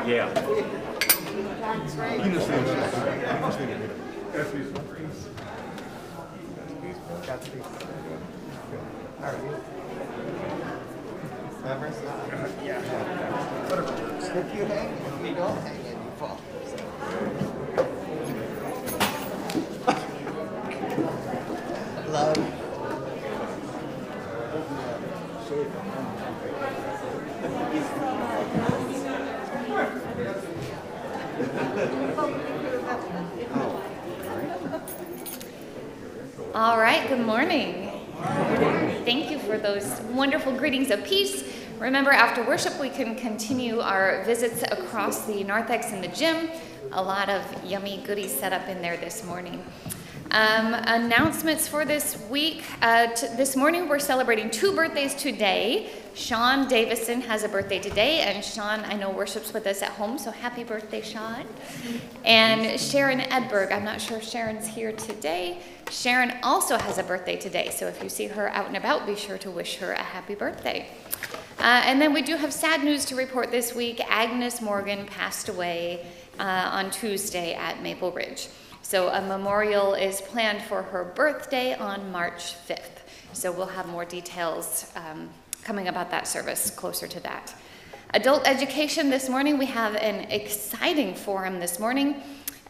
Yeah. 0.07 0.29
You 2.25 2.33
just 2.33 2.49
need 2.51 2.65
to- 2.65 2.75
you 2.75 3.63
just 4.33 4.51
need 4.51 4.67
to- 4.67 4.81
If 14.33 14.55
you 14.55 14.65
hang, 14.65 14.89
if 14.93 15.27
you 15.27 15.35
don't 15.35 15.61
hang 15.63 15.81
it, 15.81 15.97
you 16.05 16.11
fall. 16.17 16.39
Love. 22.09 22.37
All 36.55 36.79
right, 36.79 37.09
good 37.09 37.27
morning. 37.27 37.91
Thank 39.05 39.31
you 39.33 39.41
for 39.41 39.59
those 39.59 40.01
wonderful 40.03 40.57
greetings 40.57 40.93
of 40.93 41.03
peace. 41.05 41.60
Remember, 41.81 42.11
after 42.11 42.43
worship, 42.43 42.79
we 42.79 42.91
can 42.91 43.17
continue 43.17 43.81
our 43.81 44.23
visits 44.25 44.63
across 44.71 45.25
the 45.25 45.43
narthex 45.45 45.93
and 45.93 46.05
the 46.05 46.09
gym. 46.09 46.51
A 46.93 47.03
lot 47.03 47.31
of 47.31 47.43
yummy 47.65 48.03
goodies 48.05 48.39
set 48.39 48.53
up 48.53 48.69
in 48.69 48.83
there 48.83 48.99
this 48.99 49.25
morning. 49.25 49.65
Um, 50.31 50.75
announcements 50.75 51.67
for 51.67 51.87
this 51.87 52.21
week. 52.29 52.65
Uh, 52.83 53.07
this 53.35 53.57
morning, 53.57 53.89
we're 53.89 53.99
celebrating 53.99 54.51
two 54.51 54.77
birthdays 54.77 55.15
today. 55.15 55.89
Sean 56.15 56.69
Davison 56.69 57.23
has 57.23 57.45
a 57.45 57.49
birthday 57.49 57.79
today, 57.79 58.21
and 58.21 58.45
Sean, 58.45 58.81
I 58.81 58.93
know, 58.93 59.09
worships 59.09 59.55
with 59.55 59.67
us 59.67 59.81
at 59.81 59.93
home, 59.93 60.19
so 60.19 60.31
happy 60.31 60.65
birthday, 60.65 61.01
Sean. 61.01 61.47
And 62.27 62.79
Sharon 62.79 63.21
Edberg, 63.21 63.73
I'm 63.73 63.85
not 63.85 64.03
sure 64.03 64.19
if 64.19 64.29
Sharon's 64.29 64.67
here 64.67 64.93
today. 64.93 65.63
Sharon 65.91 66.35
also 66.43 66.77
has 66.77 66.99
a 66.99 67.03
birthday 67.03 67.39
today, 67.39 67.71
so 67.71 67.87
if 67.87 68.03
you 68.03 68.11
see 68.11 68.27
her 68.27 68.51
out 68.51 68.67
and 68.67 68.77
about, 68.77 69.07
be 69.07 69.17
sure 69.17 69.39
to 69.39 69.51
wish 69.51 69.79
her 69.79 69.93
a 69.93 70.03
happy 70.03 70.35
birthday. 70.35 70.87
Uh, 71.61 71.83
and 71.85 72.01
then 72.01 72.15
we 72.15 72.23
do 72.23 72.37
have 72.37 72.55
sad 72.55 72.83
news 72.83 73.05
to 73.05 73.15
report 73.15 73.51
this 73.51 73.75
week. 73.75 74.01
Agnes 74.09 74.63
Morgan 74.63 75.05
passed 75.05 75.51
away 75.51 76.07
uh, 76.39 76.43
on 76.73 76.91
Tuesday 76.91 77.53
at 77.53 77.83
Maple 77.83 78.11
Ridge. 78.13 78.49
So 78.81 79.09
a 79.09 79.21
memorial 79.21 79.93
is 79.93 80.23
planned 80.23 80.63
for 80.63 80.83
her 80.83 81.05
birthday 81.05 81.75
on 81.75 82.11
March 82.11 82.55
5th. 82.67 83.03
So 83.35 83.53
we'll 83.53 83.67
have 83.67 83.87
more 83.87 84.07
details 84.07 84.91
um, 84.97 85.29
coming 85.63 85.89
about 85.89 86.11
that 86.11 86.27
service 86.27 86.71
closer 86.71 87.07
to 87.07 87.21
that. 87.21 87.55
Adult 88.15 88.49
education 88.49 89.11
this 89.11 89.29
morning, 89.29 89.59
we 89.59 89.67
have 89.67 89.97
an 89.97 90.31
exciting 90.31 91.15
forum 91.15 91.61
this 91.61 91.79
morning, 91.79 92.23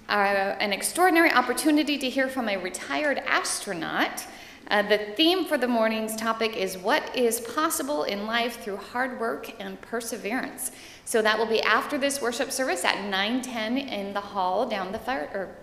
uh, 0.08 0.56
an 0.58 0.72
extraordinary 0.72 1.30
opportunity 1.30 1.96
to 1.96 2.10
hear 2.10 2.26
from 2.26 2.48
a 2.48 2.56
retired 2.56 3.18
astronaut. 3.18 4.26
Uh, 4.70 4.82
the 4.82 4.98
theme 5.16 5.44
for 5.44 5.58
the 5.58 5.66
morning's 5.66 6.14
topic 6.14 6.56
is 6.56 6.78
what 6.78 7.16
is 7.16 7.40
possible 7.40 8.04
in 8.04 8.24
life 8.24 8.62
through 8.62 8.76
hard 8.76 9.18
work 9.18 9.52
and 9.60 9.80
perseverance. 9.80 10.70
So 11.04 11.20
that 11.22 11.36
will 11.36 11.46
be 11.46 11.60
after 11.62 11.98
this 11.98 12.22
worship 12.22 12.52
service 12.52 12.84
at 12.84 13.10
9:10 13.10 13.76
in 13.76 14.14
the 14.14 14.20
hall 14.20 14.66
down 14.66 14.92
the 14.92 14.98
fire 15.00 15.28
or 15.34 15.56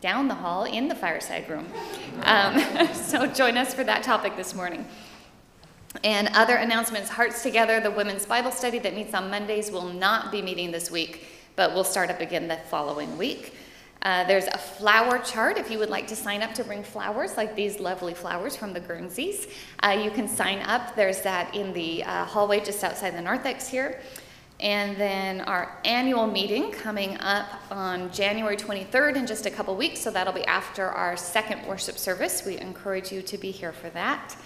down 0.00 0.28
the 0.28 0.34
hall 0.34 0.62
in 0.62 0.86
the 0.86 0.94
fireside 0.94 1.48
room. 1.48 1.66
Um, 2.22 2.60
so 2.94 3.26
join 3.26 3.56
us 3.56 3.74
for 3.74 3.82
that 3.82 4.04
topic 4.04 4.36
this 4.36 4.54
morning. 4.54 4.86
And 6.04 6.28
other 6.28 6.54
announcements 6.54 7.10
Hearts 7.10 7.42
Together, 7.42 7.80
the 7.80 7.90
women's 7.90 8.26
Bible 8.26 8.52
study 8.52 8.78
that 8.80 8.94
meets 8.94 9.12
on 9.12 9.28
Mondays, 9.28 9.72
will 9.72 9.88
not 9.92 10.30
be 10.30 10.40
meeting 10.40 10.70
this 10.70 10.88
week, 10.88 11.26
but 11.56 11.74
will 11.74 11.84
start 11.84 12.10
up 12.10 12.20
again 12.20 12.46
the 12.46 12.58
following 12.70 13.18
week. 13.18 13.54
Uh, 14.06 14.22
there's 14.22 14.46
a 14.46 14.58
flower 14.58 15.18
chart 15.18 15.58
if 15.58 15.68
you 15.68 15.80
would 15.80 15.90
like 15.90 16.06
to 16.06 16.14
sign 16.14 16.40
up 16.40 16.54
to 16.54 16.62
bring 16.62 16.80
flowers, 16.80 17.36
like 17.36 17.56
these 17.56 17.80
lovely 17.80 18.14
flowers 18.14 18.54
from 18.54 18.72
the 18.72 18.78
Guernseys. 18.78 19.48
Uh, 19.82 20.00
you 20.00 20.12
can 20.12 20.28
sign 20.28 20.60
up. 20.60 20.94
There's 20.94 21.22
that 21.22 21.52
in 21.56 21.72
the 21.72 22.04
uh, 22.04 22.24
hallway 22.24 22.60
just 22.60 22.84
outside 22.84 23.16
the 23.16 23.20
narthex 23.20 23.66
here. 23.66 24.00
And 24.60 24.96
then 24.96 25.40
our 25.40 25.76
annual 25.84 26.28
meeting 26.28 26.70
coming 26.70 27.18
up 27.18 27.48
on 27.68 28.12
January 28.12 28.56
23rd 28.56 29.16
in 29.16 29.26
just 29.26 29.44
a 29.44 29.50
couple 29.50 29.74
weeks, 29.74 30.02
so 30.02 30.12
that'll 30.12 30.32
be 30.32 30.46
after 30.46 30.86
our 30.86 31.16
second 31.16 31.66
worship 31.66 31.98
service. 31.98 32.44
We 32.46 32.58
encourage 32.58 33.10
you 33.10 33.22
to 33.22 33.36
be 33.36 33.50
here 33.50 33.72
for 33.72 33.90
that. 33.90 34.36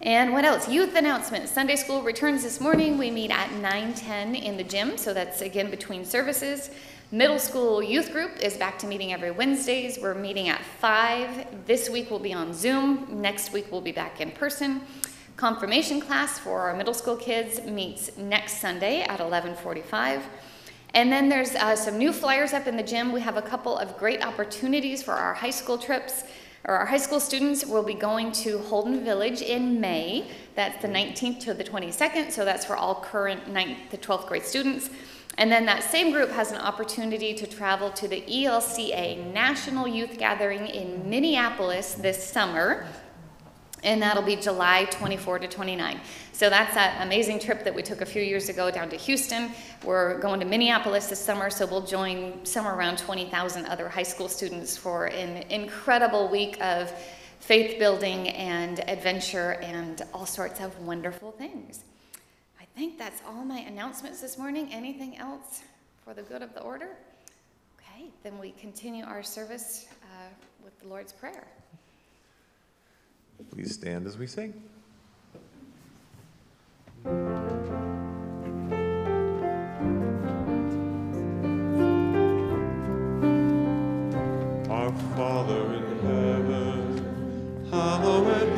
And 0.00 0.32
what 0.32 0.44
else? 0.44 0.68
Youth 0.68 0.94
announcement. 0.94 1.48
Sunday 1.48 1.74
school 1.74 2.02
returns 2.02 2.44
this 2.44 2.60
morning. 2.60 2.98
We 2.98 3.10
meet 3.10 3.32
at 3.32 3.50
9:10 3.50 4.36
in 4.36 4.56
the 4.56 4.64
gym, 4.64 4.96
so 4.96 5.12
that's 5.12 5.40
again 5.42 5.72
between 5.72 6.04
services. 6.04 6.70
Middle 7.14 7.38
school 7.38 7.82
youth 7.82 8.10
group 8.10 8.38
is 8.40 8.56
back 8.56 8.78
to 8.78 8.86
meeting 8.86 9.12
every 9.12 9.30
Wednesdays. 9.30 9.98
We're 10.00 10.14
meeting 10.14 10.48
at 10.48 10.64
5. 10.64 11.66
This 11.66 11.90
week 11.90 12.08
we'll 12.08 12.18
be 12.18 12.32
on 12.32 12.54
Zoom. 12.54 13.06
Next 13.20 13.52
week 13.52 13.66
we'll 13.70 13.82
be 13.82 13.92
back 13.92 14.22
in 14.22 14.30
person. 14.30 14.80
Confirmation 15.36 16.00
class 16.00 16.38
for 16.38 16.62
our 16.62 16.74
middle 16.74 16.94
school 16.94 17.16
kids 17.16 17.60
meets 17.66 18.16
next 18.16 18.62
Sunday 18.62 19.02
at 19.02 19.20
11:45. 19.20 20.22
And 20.94 21.12
then 21.12 21.28
there's 21.28 21.54
uh, 21.54 21.76
some 21.76 21.98
new 21.98 22.14
flyers 22.14 22.54
up 22.54 22.66
in 22.66 22.78
the 22.78 22.82
gym. 22.82 23.12
We 23.12 23.20
have 23.20 23.36
a 23.36 23.42
couple 23.42 23.76
of 23.76 23.98
great 23.98 24.24
opportunities 24.24 25.02
for 25.02 25.12
our 25.12 25.34
high 25.34 25.50
school 25.50 25.76
trips. 25.76 26.24
Or 26.64 26.76
our 26.76 26.86
high 26.86 26.96
school 26.96 27.20
students 27.20 27.66
will 27.66 27.82
be 27.82 27.92
going 27.92 28.32
to 28.44 28.58
Holden 28.60 29.04
Village 29.04 29.42
in 29.42 29.82
May. 29.82 30.30
That's 30.54 30.80
the 30.80 30.88
19th 30.88 31.40
to 31.40 31.52
the 31.52 31.64
22nd, 31.64 32.30
so 32.30 32.46
that's 32.46 32.64
for 32.64 32.76
all 32.76 32.94
current 33.02 33.52
9th 33.52 33.90
to 33.90 33.98
12th 33.98 34.28
grade 34.28 34.44
students. 34.44 34.88
And 35.38 35.50
then 35.50 35.64
that 35.66 35.82
same 35.82 36.12
group 36.12 36.30
has 36.30 36.52
an 36.52 36.58
opportunity 36.58 37.34
to 37.34 37.46
travel 37.46 37.90
to 37.90 38.06
the 38.06 38.20
ELCA 38.22 39.32
National 39.32 39.88
Youth 39.88 40.18
Gathering 40.18 40.66
in 40.66 41.08
Minneapolis 41.08 41.94
this 41.94 42.22
summer. 42.22 42.86
And 43.82 44.00
that'll 44.00 44.22
be 44.22 44.36
July 44.36 44.84
24 44.90 45.40
to 45.40 45.48
29. 45.48 46.00
So 46.32 46.48
that's 46.48 46.74
that 46.74 47.04
amazing 47.04 47.40
trip 47.40 47.64
that 47.64 47.74
we 47.74 47.82
took 47.82 48.00
a 48.00 48.06
few 48.06 48.22
years 48.22 48.48
ago 48.48 48.70
down 48.70 48.88
to 48.90 48.96
Houston. 48.96 49.50
We're 49.84 50.20
going 50.20 50.38
to 50.40 50.46
Minneapolis 50.46 51.08
this 51.08 51.18
summer, 51.18 51.50
so 51.50 51.66
we'll 51.66 51.86
join 51.86 52.44
somewhere 52.44 52.74
around 52.74 52.98
20,000 52.98 53.66
other 53.66 53.88
high 53.88 54.02
school 54.04 54.28
students 54.28 54.76
for 54.76 55.06
an 55.06 55.38
incredible 55.50 56.28
week 56.28 56.62
of 56.62 56.92
faith 57.40 57.78
building 57.80 58.28
and 58.28 58.88
adventure 58.88 59.54
and 59.62 60.02
all 60.14 60.26
sorts 60.26 60.60
of 60.60 60.78
wonderful 60.80 61.32
things. 61.32 61.82
I 62.74 62.78
think 62.78 62.98
that's 62.98 63.20
all 63.26 63.44
my 63.44 63.58
announcements 63.58 64.20
this 64.20 64.38
morning. 64.38 64.72
Anything 64.72 65.18
else 65.18 65.62
for 66.04 66.14
the 66.14 66.22
good 66.22 66.40
of 66.40 66.54
the 66.54 66.62
order? 66.62 66.96
Okay, 67.78 68.06
then 68.22 68.38
we 68.38 68.52
continue 68.52 69.04
our 69.04 69.22
service 69.22 69.86
uh, 70.02 70.06
with 70.64 70.78
the 70.80 70.88
Lord's 70.88 71.12
Prayer. 71.12 71.46
Please 73.50 73.74
stand 73.74 74.06
as 74.06 74.16
we 74.16 74.26
sing. 74.26 74.54
Our 84.70 84.92
Father 85.14 85.74
in 85.74 85.98
heaven, 86.00 87.66
hallowed 87.70 88.51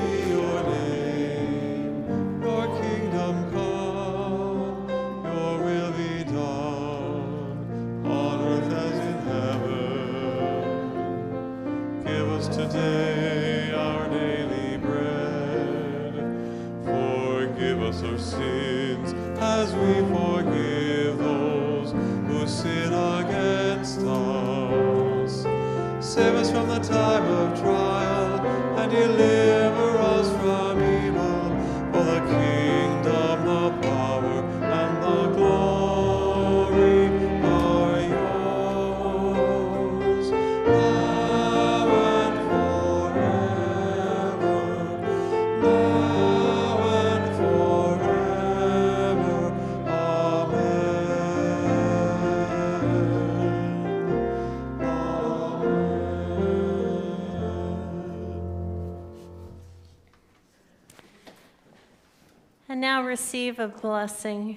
receive 63.35 63.59
a 63.59 63.67
blessing. 63.67 64.57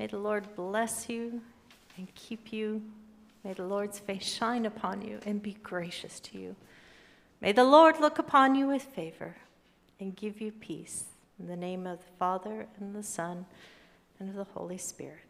May 0.00 0.08
the 0.08 0.18
Lord 0.18 0.52
bless 0.56 1.08
you 1.08 1.40
and 1.96 2.12
keep 2.16 2.52
you. 2.52 2.82
May 3.44 3.52
the 3.52 3.64
Lord's 3.64 4.00
face 4.00 4.24
shine 4.24 4.66
upon 4.66 5.00
you 5.00 5.20
and 5.24 5.40
be 5.40 5.52
gracious 5.62 6.18
to 6.18 6.38
you. 6.38 6.56
May 7.40 7.52
the 7.52 7.62
Lord 7.62 8.00
look 8.00 8.18
upon 8.18 8.56
you 8.56 8.66
with 8.66 8.82
favor 8.82 9.36
and 10.00 10.16
give 10.16 10.40
you 10.40 10.50
peace. 10.50 11.04
In 11.38 11.46
the 11.46 11.54
name 11.54 11.86
of 11.86 12.00
the 12.00 12.12
Father, 12.18 12.66
and 12.80 12.92
the 12.96 13.04
Son, 13.04 13.46
and 14.18 14.30
of 14.30 14.34
the 14.34 14.52
Holy 14.52 14.78
Spirit. 14.78 15.22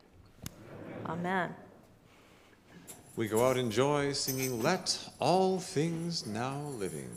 Amen. 1.05 1.55
We 3.15 3.29
go 3.29 3.47
out 3.47 3.59
in 3.59 3.71
joy, 3.71 4.15
singing, 4.15 4.63
Let 4.63 4.99
All 5.19 5.59
Things 5.59 6.27
Now 6.27 6.61
Living. 6.79 7.11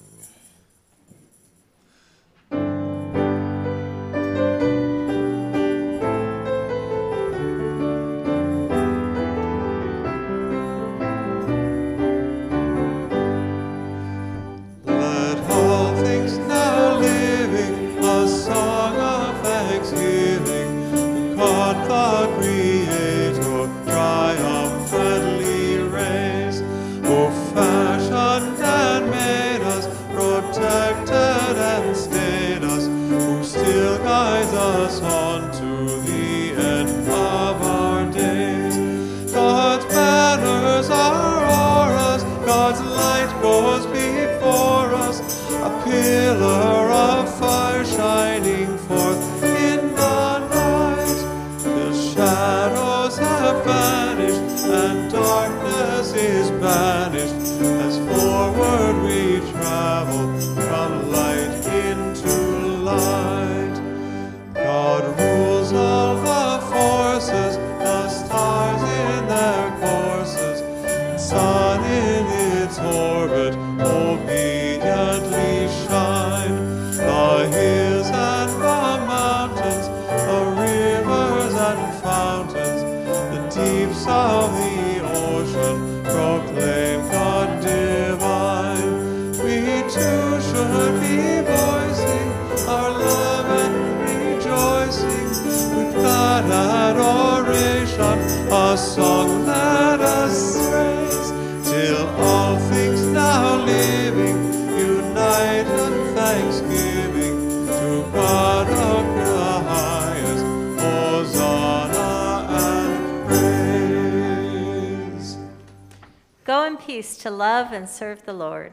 To 117.26 117.32
love 117.32 117.71
and 117.71 117.89
serve 117.89 118.23
the 118.26 118.34
Lord. 118.34 118.71